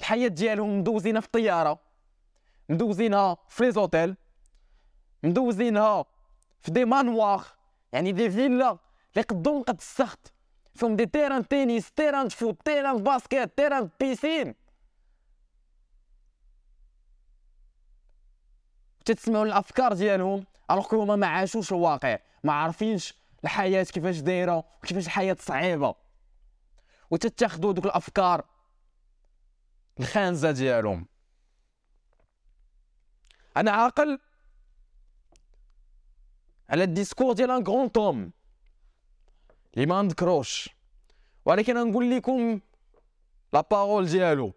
الحياة 0.00 0.28
ديالهم 0.28 0.78
مدوزينها 0.78 1.20
في 1.20 1.26
الطيارة 1.26 1.80
مدوزينها 2.68 3.36
في 3.48 3.64
les 3.64 3.70
hôtels 3.70 4.16
مدوزينها 5.22 6.04
في 6.60 6.70
des 6.70 6.84
manoirs 6.84 7.46
يعني 7.92 8.12
des 8.12 8.30
villas 8.30 8.78
اللي 9.12 9.22
قدهم 9.28 9.62
قد 9.62 9.76
السخط. 9.76 10.32
فيهم 10.74 10.96
des 10.96 11.06
terrains 11.06 11.48
tennis 11.48 11.92
terrain 11.92 12.28
foot 12.28 12.56
terrain 12.64 13.02
basket 13.02 13.56
terrain 13.56 13.90
piscine. 14.00 14.54
تتسمعوا 19.04 19.44
الأفكار 19.44 19.92
ديالهم. 19.92 20.44
alors 20.70 20.94
هما 20.94 21.16
ما 21.16 21.26
عاشوش 21.26 21.72
الواقع 21.72 22.18
ما 22.44 22.52
عارفينش 22.52 23.14
الحياة 23.44 23.82
كيفاش 23.82 24.18
دايرة 24.18 24.64
وكيفاش 24.82 25.06
الحياة 25.06 25.36
صعيبة. 25.40 25.94
وتتاخذوا 27.10 27.72
دوك 27.72 27.84
الأفكار 27.84 28.44
الخانزة 30.00 30.50
ديالهم. 30.50 31.06
أنا 33.56 33.70
عاقل 33.70 34.18
على 36.68 36.84
ال 36.84 36.89
discours 36.89 37.32
ديال 37.32 37.50
un 37.50 37.64
grand 37.64 37.92
homme 37.92 38.30
اللي 39.74 39.86
ما 39.86 40.02
نذكروش. 40.02 40.68
ولكن 41.44 41.90
نقول 41.90 42.10
لكم 42.10 42.60
la 43.52 43.60
parole 43.70 44.06
ديالو. 44.06 44.52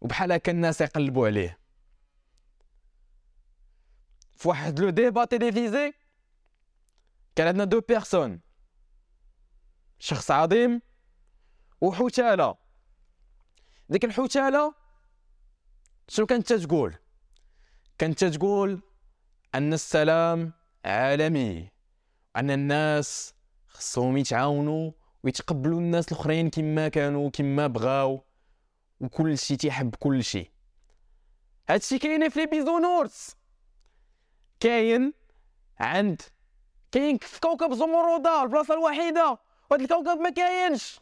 وبحال 0.00 0.32
هكا 0.32 0.52
الناس 0.52 0.80
يقلبوا 0.80 1.26
عليه. 1.26 1.65
في 4.36 4.48
واحد 4.48 4.80
le 4.80 4.90
débat 4.90 5.24
télévisé 5.24 5.92
كان 7.36 7.46
عندنا 7.46 7.64
deux 7.64 7.80
personnes 7.80 8.40
شخص 9.98 10.30
عظيم 10.30 10.82
وحتاله 11.80 12.54
ديك 13.88 14.04
الحتاله 14.04 14.74
شنو 16.08 16.26
كانت 16.26 16.52
تتقول 16.52 16.94
كانت 17.98 18.24
تتقول 18.24 18.82
ان 19.54 19.72
السلام 19.72 20.52
عالمي 20.84 21.70
ان 22.36 22.50
الناس 22.50 23.34
خصهم 23.66 24.16
يتعاونوا 24.16 24.92
ويتقبلوا 25.22 25.80
الناس 25.80 26.12
الاخرين 26.12 26.50
كما 26.50 26.88
كانوا 26.88 27.30
كما 27.30 27.66
بغاو 27.66 28.24
وكل 29.00 29.38
شيء 29.38 29.56
تيحب 29.56 29.94
كل 29.94 30.24
شيء 30.24 30.50
هادشي 31.68 31.98
كاين 31.98 32.28
في 32.28 32.40
لي 32.40 32.46
بيزونورس 32.46 33.36
كاين 34.60 35.12
عند 35.80 36.22
كاين 36.92 37.18
في 37.18 37.40
كوكب 37.40 37.74
زمرده 37.74 38.42
البلاصة 38.42 38.74
الوحيدة 38.74 39.38
وهاد 39.70 39.80
الكوكب 39.80 40.20
ما 40.20 40.30
كاينش. 40.30 41.00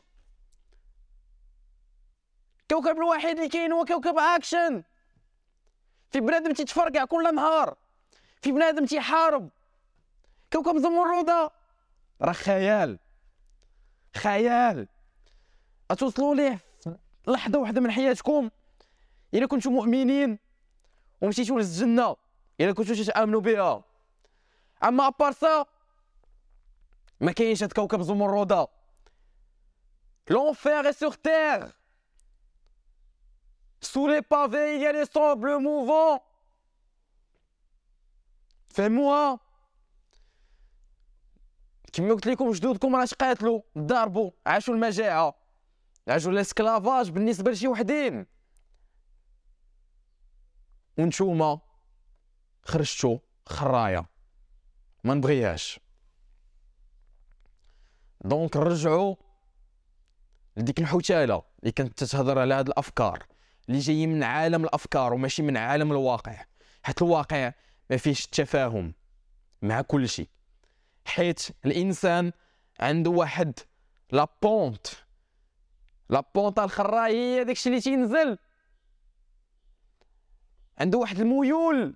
الكوكب 2.63 2.97
الوحيد 2.97 3.37
اللي 3.37 3.49
كاين 3.49 3.73
هو 3.73 3.85
كوكب 3.85 4.19
أكشن. 4.19 4.83
في 6.11 6.21
بنادم 6.21 6.53
تيتفرقع 6.53 7.05
كل 7.05 7.35
نهار. 7.35 7.77
في 8.43 8.53
بنادم 8.53 8.87
تيحارب. 8.87 9.49
كوكب 10.53 10.79
زمرده 10.79 11.51
راه 12.23 12.33
خيال. 12.33 12.99
خيال. 14.17 14.89
اتوصلوا 15.91 16.35
ليه 16.35 16.59
لحظة 17.27 17.59
واحدة 17.59 17.81
من 17.81 17.91
حياتكم؟ 17.91 18.51
إلا 19.35 19.47
كنتم 19.47 19.73
مؤمنين 19.73 20.39
ومشيتوا 21.21 21.57
للجنة. 21.57 22.17
الا 22.61 22.73
كنتو 22.73 23.05
تامنوا 23.05 23.41
بها 23.41 23.85
أما 24.85 25.07
ابار 25.07 25.33
سا 25.33 25.67
ما 27.21 27.33
كاينش 27.33 27.63
هاد 27.63 27.73
كوكب 27.73 28.03
زمرده 28.03 28.69
لونفير 30.31 30.93
سور 30.93 31.13
تير 31.13 31.85
Sous 33.85 34.09
les 34.09 34.23
pavés, 34.23 34.77
il 34.77 34.81
y 34.83 34.87
a 34.87 34.93
les. 34.93 36.21
فهموها 38.75 39.41
كما 41.93 42.15
قلت 42.15 42.27
لكم 42.27 42.51
جدودكم 42.51 42.97
راه 42.97 43.09
قاتلوا 43.21 43.61
ضربوا 43.79 44.31
عاشوا 44.47 44.75
المجاعه 44.75 45.35
عاشوا 46.09 46.33
الاسكلافاج 46.33 47.11
بالنسبة 47.11 47.51
لشي 47.51 47.69
وحدين 47.69 48.27
ونتوما 50.99 51.61
خرجتوا 52.65 53.19
خرايه 53.47 54.07
ما 55.05 55.15
نبغيهاش. 55.15 55.81
donc 58.21 58.57
نرجعوا 58.57 59.17
لديك 60.57 60.79
الحتاله 60.81 61.43
اللي 61.61 61.73
كانت 61.73 61.99
تتهضر 62.05 62.39
على 62.39 62.55
هاد 62.55 62.69
الأفكار 62.69 63.27
اللي 63.69 63.81
جايين 63.81 64.13
من 64.13 64.23
عالم 64.23 64.65
الأفكار 64.65 65.13
وماشي 65.15 65.43
من 65.43 65.57
عالم 65.57 65.93
الواقع. 65.93 66.45
حيت 66.83 67.03
الواقع 67.03 67.53
ما 67.91 67.97
فيش 67.97 68.25
التفاهم 68.25 68.95
مع 69.63 69.81
كل 69.81 70.09
شيء. 70.09 70.29
حيت 71.05 71.49
الإنسان 71.65 72.33
عنده 72.81 73.11
واحد 73.11 73.59
la 74.13 74.29
pente. 74.43 74.87
لا 76.09 76.25
بونت 76.35 76.59
الخرا 76.59 77.07
هي 77.07 77.45
داكشي 77.45 77.69
اللي 77.69 77.81
تينزل. 77.81 78.39
عنده 80.79 80.99
واحد 80.99 81.21
الميول. 81.21 81.95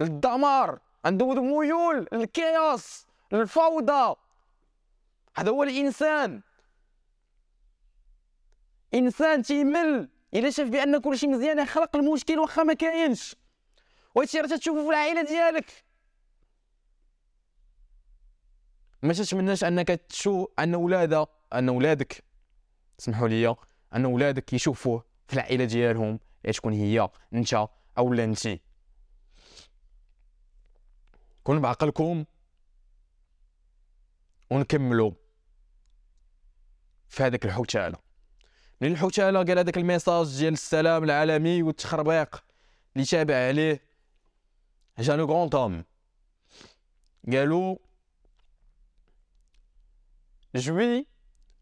للدمار 0.00 0.78
عنده 1.04 1.34
ميول 1.34 2.08
للكياس 2.12 3.06
للفوضى. 3.32 4.16
هذا 5.36 5.50
هو 5.50 5.62
الإنسان. 5.62 6.42
إنسان 8.94 9.42
تيمل. 9.42 10.08
إلا 10.34 10.50
شاف 10.50 10.68
بأن 10.68 10.98
كلشي 11.00 11.26
مزيان 11.26 11.58
يخلق 11.58 11.96
المشكل 11.96 12.38
واخا 12.38 12.62
ما 12.62 12.74
كاينش. 12.74 13.36
وهادشي 14.14 14.40
راه 14.40 14.56
تشوفو 14.56 14.82
في 14.82 14.88
العائلة 14.90 15.22
ديالك. 15.22 15.84
ما 19.02 19.12
تتمناش 19.12 19.64
أنك 19.64 19.88
تشوف 19.88 20.48
أن 20.58 20.74
ولادة 20.74 21.26
أن 21.52 21.68
ولادك 21.68 22.24
سمحوا 22.98 23.28
لي 23.28 23.56
أن 23.94 24.06
ولادك 24.06 24.52
يشوفوه 24.52 25.04
في 25.26 25.34
العائلة 25.34 25.64
ديالهم 25.64 26.18
تكون 26.54 26.72
هي 26.72 27.08
أنت 27.34 27.68
أو 27.98 28.12
لا 28.14 28.24
أنت. 28.24 28.65
كون 31.46 31.60
بعقلكم 31.60 32.24
ونكملوا 34.50 35.10
في 37.08 37.22
هذاك 37.22 37.44
الحوتاله 37.44 37.98
من 38.80 38.92
الحوتاله 38.92 39.38
قال 39.38 39.58
هذاك 39.58 39.76
الميساج 39.76 40.36
ديال 40.38 40.52
السلام 40.52 41.04
العالمي 41.04 41.62
والتخربيق 41.62 42.44
اللي 42.96 43.06
تابع 43.06 43.34
عليه 43.34 43.82
جا 44.98 45.16
لو 45.16 45.26
غران 45.26 45.50
توم 45.50 45.84
قالوا 47.32 47.76
جوي 50.54 51.06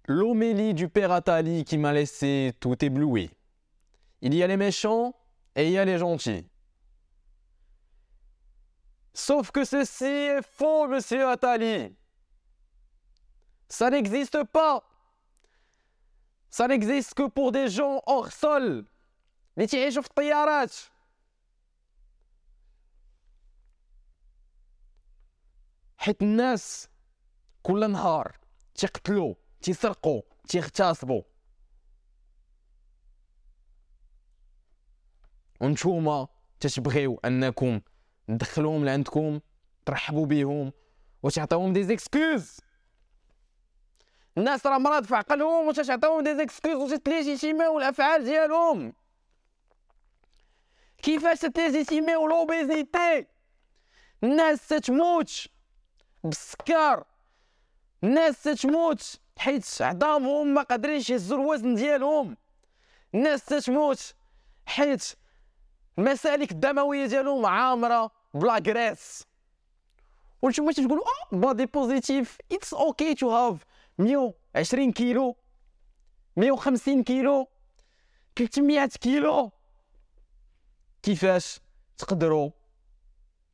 l'homélie 0.08 0.74
du 0.74 0.88
père 0.88 1.12
Atali 1.12 1.64
qui 1.64 1.78
m'a 1.78 1.92
laissé 1.92 2.52
tout 2.60 2.76
ébloui. 2.84 3.30
Il 4.20 4.34
y 4.34 4.42
a 4.42 4.46
les 4.46 4.58
méchants 4.58 5.14
et 5.56 5.66
il 5.66 5.72
y 5.72 5.78
a 5.78 5.84
les 5.86 5.96
gentils. 5.96 6.46
Sauf 9.13 9.51
que 9.51 9.63
ceci 9.65 10.05
est 10.05 10.41
faux, 10.41 10.87
monsieur 10.87 11.27
Attali. 11.27 11.95
Ça 13.67 13.89
n'existe 13.89 14.43
pas. 14.45 14.83
Ça 16.49 16.67
n'existe 16.67 17.13
que 17.13 17.27
pour 17.27 17.51
des 17.51 17.67
gens 17.69 18.01
hors 18.05 18.31
sol. 18.31 18.85
اللي 19.57 19.67
تعيشوا 19.67 20.01
في 20.01 20.07
الطيارات 20.09 20.75
حيت 25.97 26.21
الناس 26.21 26.89
كل 27.63 27.91
نهار 27.91 28.37
تيقتلوا 28.75 29.35
تيسرقوا 29.61 30.21
تيغتصبوا 30.47 31.21
وانتوما 35.61 36.27
تتبغيو 36.59 37.19
انكم 37.25 37.81
تدخلوهم 38.28 38.84
لعندكم 38.84 39.40
ترحبوا 39.86 40.26
بهم 40.26 40.72
وتعطيوهم 41.22 41.72
دي 41.72 41.84
زيكسكوز. 41.84 42.60
الناس 44.38 44.66
راه 44.66 44.78
مرض 44.78 45.04
في 45.04 45.16
عقلهم 45.16 45.66
واش 45.66 45.76
تعطيوهم 45.76 46.24
دي 46.24 46.36
زيكسكوز 46.36 46.92
وتتليجيتيميو 46.92 47.78
الافعال 47.78 48.24
ديالهم. 48.24 48.92
كيفاش 51.02 51.38
تتليجيتيميو 51.38 52.28
l'obésité 52.28 53.26
الناس 54.24 54.68
تتموت 54.68 55.46
بالسكر. 56.24 57.04
الناس 58.04 58.42
تتموت 58.42 59.20
حيت 59.38 59.66
عظامهم 59.80 60.54
ما 60.54 60.62
قادرينش 60.62 61.10
يهزوا 61.10 61.38
الوزن 61.38 61.74
ديالهم. 61.74 62.36
الناس 63.14 63.44
تتموت 63.44 64.14
حيت 64.66 65.16
المسالك 65.98 66.50
الدموية 66.50 67.06
ديالهم 67.06 67.46
عامرة 67.46 68.10
ب 68.34 68.42
la 68.42 68.58
graisse. 68.58 69.24
وأنتم 70.42 70.70
تقولوا؟ 70.70 71.04
آه 71.04 71.36
body 71.36 71.66
positive 71.66 72.38
it's 72.52 72.74
okay 72.74 73.14
to 73.14 73.30
have 73.30 73.64
120 73.98 74.92
كيلو 74.92 75.36
150 76.36 77.02
كيلو 77.02 77.48
300 78.36 78.86
كيلو. 78.86 79.52
كيفاش 81.02 81.60
تقدروا 81.98 82.50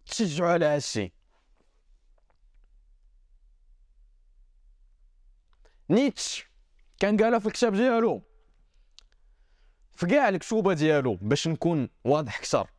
تشجعوا 0.06 0.50
على 0.50 0.64
هادشي 0.64 1.12
نيتش 5.90 6.46
كان 7.00 7.16
قالها 7.16 7.38
في 7.38 7.46
الكتاب 7.46 7.72
ديالو. 7.74 8.22
في 10.00 10.06
كاع 10.06 10.28
الكتوبه 10.28 10.74
ديالو 10.74 11.14
باش 11.14 11.48
نكون 11.48 11.88
واضح 12.04 12.38
أكثر. 12.38 12.70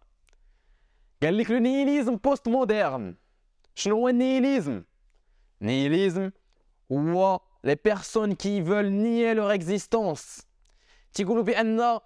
قال 1.24 1.38
لك 1.38 1.52
le 1.52 1.58
nihilisme 1.58 2.16
post-moderne 2.16 3.16
شنو 3.76 3.96
هو 3.96 4.10
ال 4.10 4.17
nihilisme 4.17 4.84
nihilisme 5.62 6.32
هو 6.92 7.40
les 7.64 7.76
personnes 7.76 8.34
qui 8.34 8.66
veulent 8.66 8.92
nier 8.92 9.34
leur 9.34 9.54
existence 9.54 10.48
تيقولوا 11.14 11.44
بأن 11.44 12.00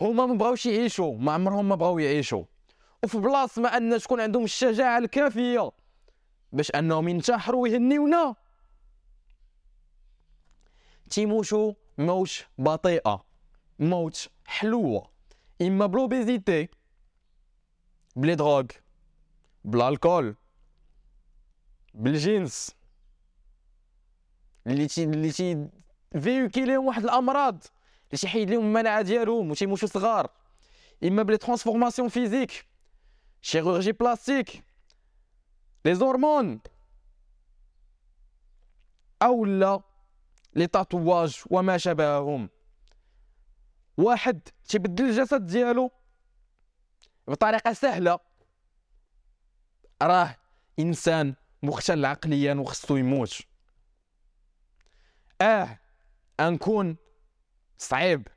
هما 0.00 0.26
ما 0.26 0.34
بغاوش 0.34 0.66
يعيشوا 0.66 1.18
ما 1.18 1.32
عمرهم 1.32 1.68
ما 1.68 1.74
بغاو 1.74 1.98
يعيشوا. 1.98 2.44
وفي 3.04 3.18
بلاصة 3.18 3.62
ما 3.62 3.76
أن 3.76 3.98
تكون 3.98 4.20
عندهم 4.20 4.44
الشجاعة 4.44 4.98
الكافية 4.98 5.70
باش 6.52 6.70
أنهم 6.70 7.08
ينتحروا 7.08 7.62
ويهنيونا. 7.62 8.34
تيموتوا 11.10 11.72
موت 11.98 12.46
بطيئة. 12.58 13.31
موت 13.78 14.28
حلوة 14.46 15.10
اما 15.62 15.86
ب 15.86 15.94
l'obésité 15.94 16.68
ب 18.16 18.21
les 18.21 18.34
drogues 18.34 18.64
ب 19.64 19.73
ال 19.73 19.82
alcool 19.82 20.34
بالجنس 21.94 22.70
اللي 24.66 24.86
تي 24.86 25.04
اللي 25.04 25.30
تي 25.30 25.68
فيوكيليهم 26.20 26.86
واحد 26.86 27.04
الامراض 27.04 27.54
اللي 27.54 28.18
تيحيد 28.20 28.50
لهم 28.50 28.64
المناعه 28.64 29.02
ديالهم 29.02 29.50
وتيموتوا 29.50 29.88
صغار 29.88 30.30
اما 31.04 31.22
ب 31.22 31.26
les 31.26 31.36
transformations 31.36 32.08
physiques 32.08 32.66
chirurgie 33.42 33.92
plastique 33.92 34.64
les 35.84 35.94
hormones 35.94 36.60
أو 39.22 39.44
لا 39.44 39.80
les 40.54 40.66
tatouages 40.66 41.42
وما 41.50 41.78
شابههم 41.78 42.48
واحد 43.96 44.48
تيبدل 44.68 45.04
الجسد 45.04 45.46
ديالو 45.46 45.90
بطريقة 47.28 47.72
سهلة. 47.72 48.18
راه 50.02 50.36
إنسان 50.78 51.34
مختل 51.62 52.04
عقليا 52.04 52.54
وخصو 52.54 52.96
يموت. 52.96 53.40
آه 55.40 55.78
انكون 56.40 56.96
صعيب 57.78 58.28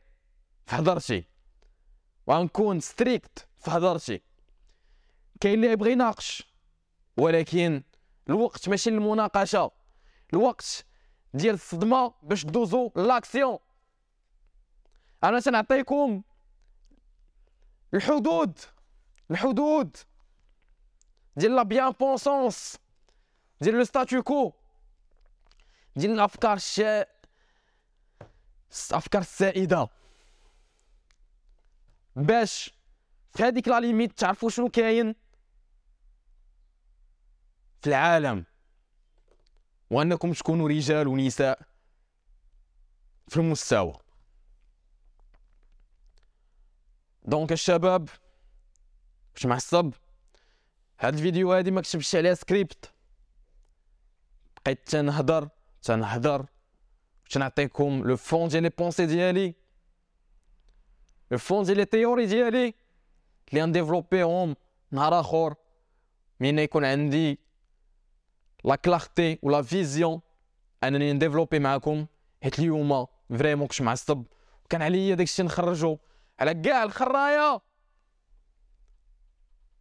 في 0.66 0.76
هضرتي. 0.76 1.26
وغنكون 2.28 2.80
ستريكت 2.80 3.48
في 3.58 3.72
هضرتي. 3.72 4.22
كاين 5.40 5.54
اللي 5.54 5.72
يبغي 5.72 5.92
يناقش 5.92 6.56
ولكن 7.18 7.84
الوقت 8.30 8.70
ماشي 8.70 8.90
للمناقشه 8.90 9.72
الوقت 10.34 10.86
ديال 11.34 11.54
الصدمة 11.54 12.14
باش 12.24 12.46
دوزو 12.46 12.92
l'action. 12.96 13.58
أنا 15.30 15.40
تنعطيكم 15.40 16.22
الحدود 17.94 18.60
الحدود. 19.32 19.98
ديال 21.38 21.56
la 21.56 21.64
bien-pensance 21.64 22.78
ديال 23.62 23.76
le 23.76 23.84
statu 23.84 24.24
quo 24.24 24.54
ديال 25.96 26.12
الأفكار 26.12 26.54
الشا 26.54 27.06
الأفكار 28.90 29.22
السائدة. 29.22 29.90
باش 32.16 32.74
في 33.34 33.44
هذيك 33.44 33.68
la 33.68 33.80
limite 33.80 34.20
تعرفوا 34.20 34.50
شنو 34.50 34.70
كاين 34.70 35.16
في 37.82 37.88
العالم. 37.88 38.46
وأنكم 39.90 40.34
تكونوا 40.34 40.70
رجال 40.70 41.08
ونساء 41.08 41.60
في 43.28 43.38
المستوى. 43.38 44.05
donc 47.28 47.52
الشباب 47.52 48.10
واش 49.36 49.46
معصب 49.46 49.94
هاد 51.00 51.14
الفيديو 51.14 51.54
هادي 51.54 51.72
ما 51.72 51.82
كتبتش 51.82 52.16
عليها 52.16 52.34
سكريبت. 52.34 52.92
بقيت 54.66 54.90
تنهضر 54.90 55.50
تنهضر 55.82 56.46
تنعطيكم 57.30 58.04
le 58.06 58.18
fond 58.18 58.48
ديال 58.48 58.64
les 58.64 58.70
pensées 58.70 59.06
ديالي 59.06 59.56
le 61.32 61.38
fond 61.38 61.64
ديال 61.64 61.78
les 61.78 61.86
théories 61.86 62.26
ديالي 62.26 62.74
اللي 63.50 63.62
غنديفلوبيهم 63.62 64.56
نهار 64.92 65.20
آخر. 65.20 65.56
من 66.40 66.60
يكون 66.60 66.86
عندي 66.86 67.40
la 68.64 68.76
clarté 68.76 69.40
و 69.42 69.48
la 69.48 69.62
vision 69.62 70.22
أنني 70.84 71.14
نديفلوبي 71.14 71.60
معكم 71.60 72.06
حيت 72.44 72.60
اليوم 72.60 73.08
vraiment 73.30 73.68
كنت 73.68 73.82
معصب 73.82 74.24
وكان 74.66 74.82
عليا 74.82 75.16
داكشي 75.16 75.44
نخرجو. 75.44 75.98
على 76.40 76.54
كاع 76.54 76.84
الخرايا 76.84 77.62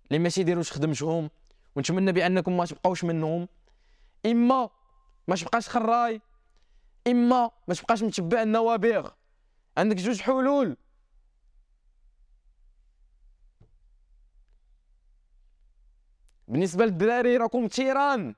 اللي 0.07 0.19
ما 0.19 0.29
تيديروش 0.29 0.73
خدمتهم 0.73 1.31
ونتمنى 1.77 2.13
بأنكم 2.13 2.57
ما 2.57 2.67
تبقاوش 2.67 3.05
منهم. 3.05 3.49
إما 4.27 4.71
ما 5.29 5.37
تبقاش 5.37 5.69
خراي 5.69 6.21
إما 7.07 7.51
ما 7.69 7.75
تبقاش 7.75 8.03
متبع 8.03 8.43
النوابغ. 8.43 9.11
عندك 9.77 9.97
جوج 9.97 10.21
حلول. 10.21 10.77
بالنسبة 16.49 16.85
للدراري 16.85 17.37
راكم 17.37 17.69
تيران. 17.69 18.35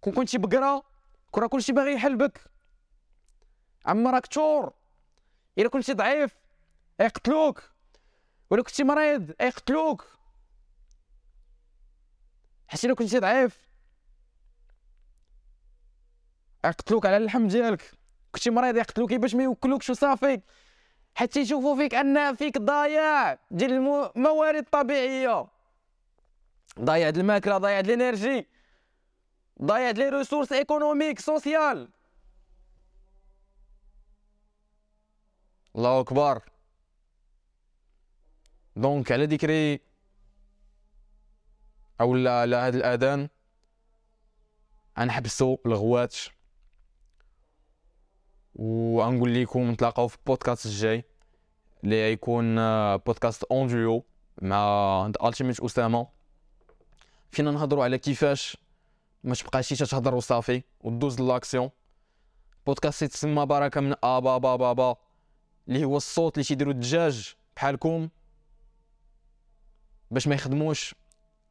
كون 0.00 0.12
كنتي 0.12 0.38
بقرا 0.38 0.82
كون 1.30 1.42
راه 1.42 1.48
كلشي 1.48 1.72
باغي 1.72 1.92
يحلبك. 1.92 2.50
عما 3.86 4.10
راك 4.10 4.26
تور. 4.26 4.72
إلا 5.58 5.68
كنتي 5.68 5.92
ضعيف 5.92 6.36
يقتلوك. 7.00 7.62
ولا 8.50 8.62
كنتي 8.62 8.84
مريض 8.84 9.30
يقتلوك. 9.40 10.06
حيت 12.68 12.84
إلا 12.84 12.94
كنتي 12.94 13.18
ضعيف 13.18 13.66
يقتلوك 16.64 17.06
على 17.06 17.16
اللحم 17.16 17.48
ديالك. 17.48 17.92
كنتي 18.32 18.50
مريض 18.50 18.76
يقتلوك 18.76 19.14
باش 19.14 19.34
ما 19.34 19.42
يوكلوكش 19.42 19.90
وصافي. 19.90 20.40
حتى 21.14 21.40
يشوفوا 21.40 21.76
فيك 21.76 21.94
أن 21.94 22.34
فيك 22.34 22.58
ضياع 22.58 23.38
ديال 23.50 23.72
الموارد 23.72 24.56
الطبيعية. 24.56 25.46
ضيع 26.80 27.08
الماكلة 27.08 27.58
ضيع 27.58 27.80
ال 27.80 27.88
énergie 27.88 28.46
ضيع 29.62 29.90
les 29.90 30.08
ressources 30.08 30.52
économiques 30.52 31.20
sociales. 31.20 31.88
الله 35.76 36.00
أكبر. 36.00 36.42
donc 38.76 39.12
على 39.12 39.26
ذكري 39.26 39.80
أو 42.00 42.14
على 42.14 42.56
هذا 42.56 42.76
الآذان. 42.76 43.28
غنحبسوا 44.98 45.56
الغوات 45.66 46.16
وغنقول 48.54 49.42
لكم 49.42 49.70
نتلاقاو 49.70 50.08
في 50.08 50.16
البودكاست 50.16 50.66
الجاي 50.66 51.04
اللي 51.84 52.02
غيكون 52.02 52.56
بودكاست 52.96 53.44
en 53.44 53.66
duo 53.66 54.04
مع 54.42 55.12
Ultimate 55.24 55.60
اسامه 55.60 56.08
فينا 57.30 57.50
نهضروا 57.50 57.84
على 57.84 57.98
كيفاش 57.98 58.56
ما 59.24 59.34
تبقاش 59.34 59.68
تهضر 59.68 60.14
وصافي 60.14 60.62
ودوز 60.80 61.20
l'action 61.20 61.70
بودكاست 62.66 63.02
يتسمى 63.02 63.46
بركة 63.46 63.80
من 63.80 63.94
ابا 64.02 64.38
بابا 64.38 64.72
با 64.72 64.96
اللي 65.68 65.84
هو 65.84 65.96
الصوت 65.96 66.34
اللي 66.34 66.44
تيديروا 66.44 66.72
الدجاج 66.72 67.34
بحالكم 67.56 68.08
باش 70.10 70.28
ما 70.28 70.34
يخدموش 70.34 70.94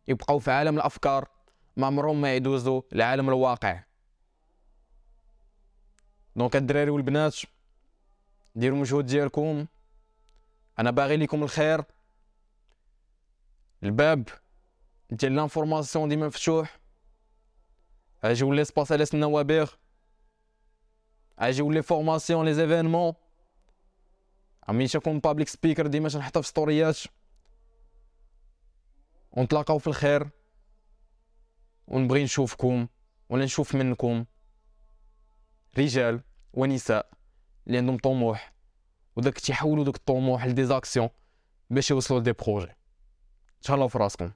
يبقاو 0.07 0.39
في 0.39 0.51
عالم 0.51 0.75
الأفكار 0.75 1.29
ما 1.77 1.87
عمرهم 1.87 2.21
ما 2.21 2.35
يدوزوا 2.35 2.81
لعالم 2.91 3.29
الواقع. 3.29 3.83
donc 6.35 6.55
الدراري 6.55 6.89
والبنات 6.89 7.35
ديروا 8.55 8.75
المجهود 8.75 9.05
ديالكم. 9.05 9.65
أنا 10.79 10.91
باغي 10.91 11.17
لكم 11.17 11.43
الخير. 11.43 11.83
الباب 13.83 14.29
ديال 15.09 15.35
l'information 15.35 16.09
ديما 16.09 16.27
مفتوح. 16.27 16.79
أجيو 18.23 18.53
les 18.53 18.65
espaces 18.65 18.91
على 18.91 19.05
النوابغ. 19.13 19.71
أجيو 21.39 21.71
les 21.71 21.81
formations 21.81 22.45
les 22.45 22.53
événements. 22.53 23.13
عمي 24.67 24.87
تكون 24.87 25.19
public 25.19 25.47
speaker 25.47 25.87
ديما 25.87 26.09
تنحطها 26.09 26.41
في 26.41 26.47
ستوريات 26.47 26.99
ونتلاقاو 29.31 29.77
في 29.77 29.87
الخير. 29.87 30.29
ونبغي 31.87 32.23
نشوفكم 32.23 32.87
ولا 33.29 33.45
نشوف 33.45 33.75
منكم. 33.75 34.25
رجال 35.77 36.21
ونساء 36.53 37.09
اللي 37.67 37.77
عندهم 37.77 37.97
طموح. 37.97 38.53
وداك 39.15 39.39
تيحولوا 39.39 39.83
داك 39.83 39.95
الطموح 39.95 40.45
ل 40.45 40.51
des 40.51 40.68
actions 40.68 41.09
باش 41.69 41.91
يوصلوا 41.91 42.19
ل 42.19 42.22
des 42.22 42.31
projets. 42.31 42.71
تهلاو 43.61 43.87
في 43.87 43.97
راسكم. 43.97 44.31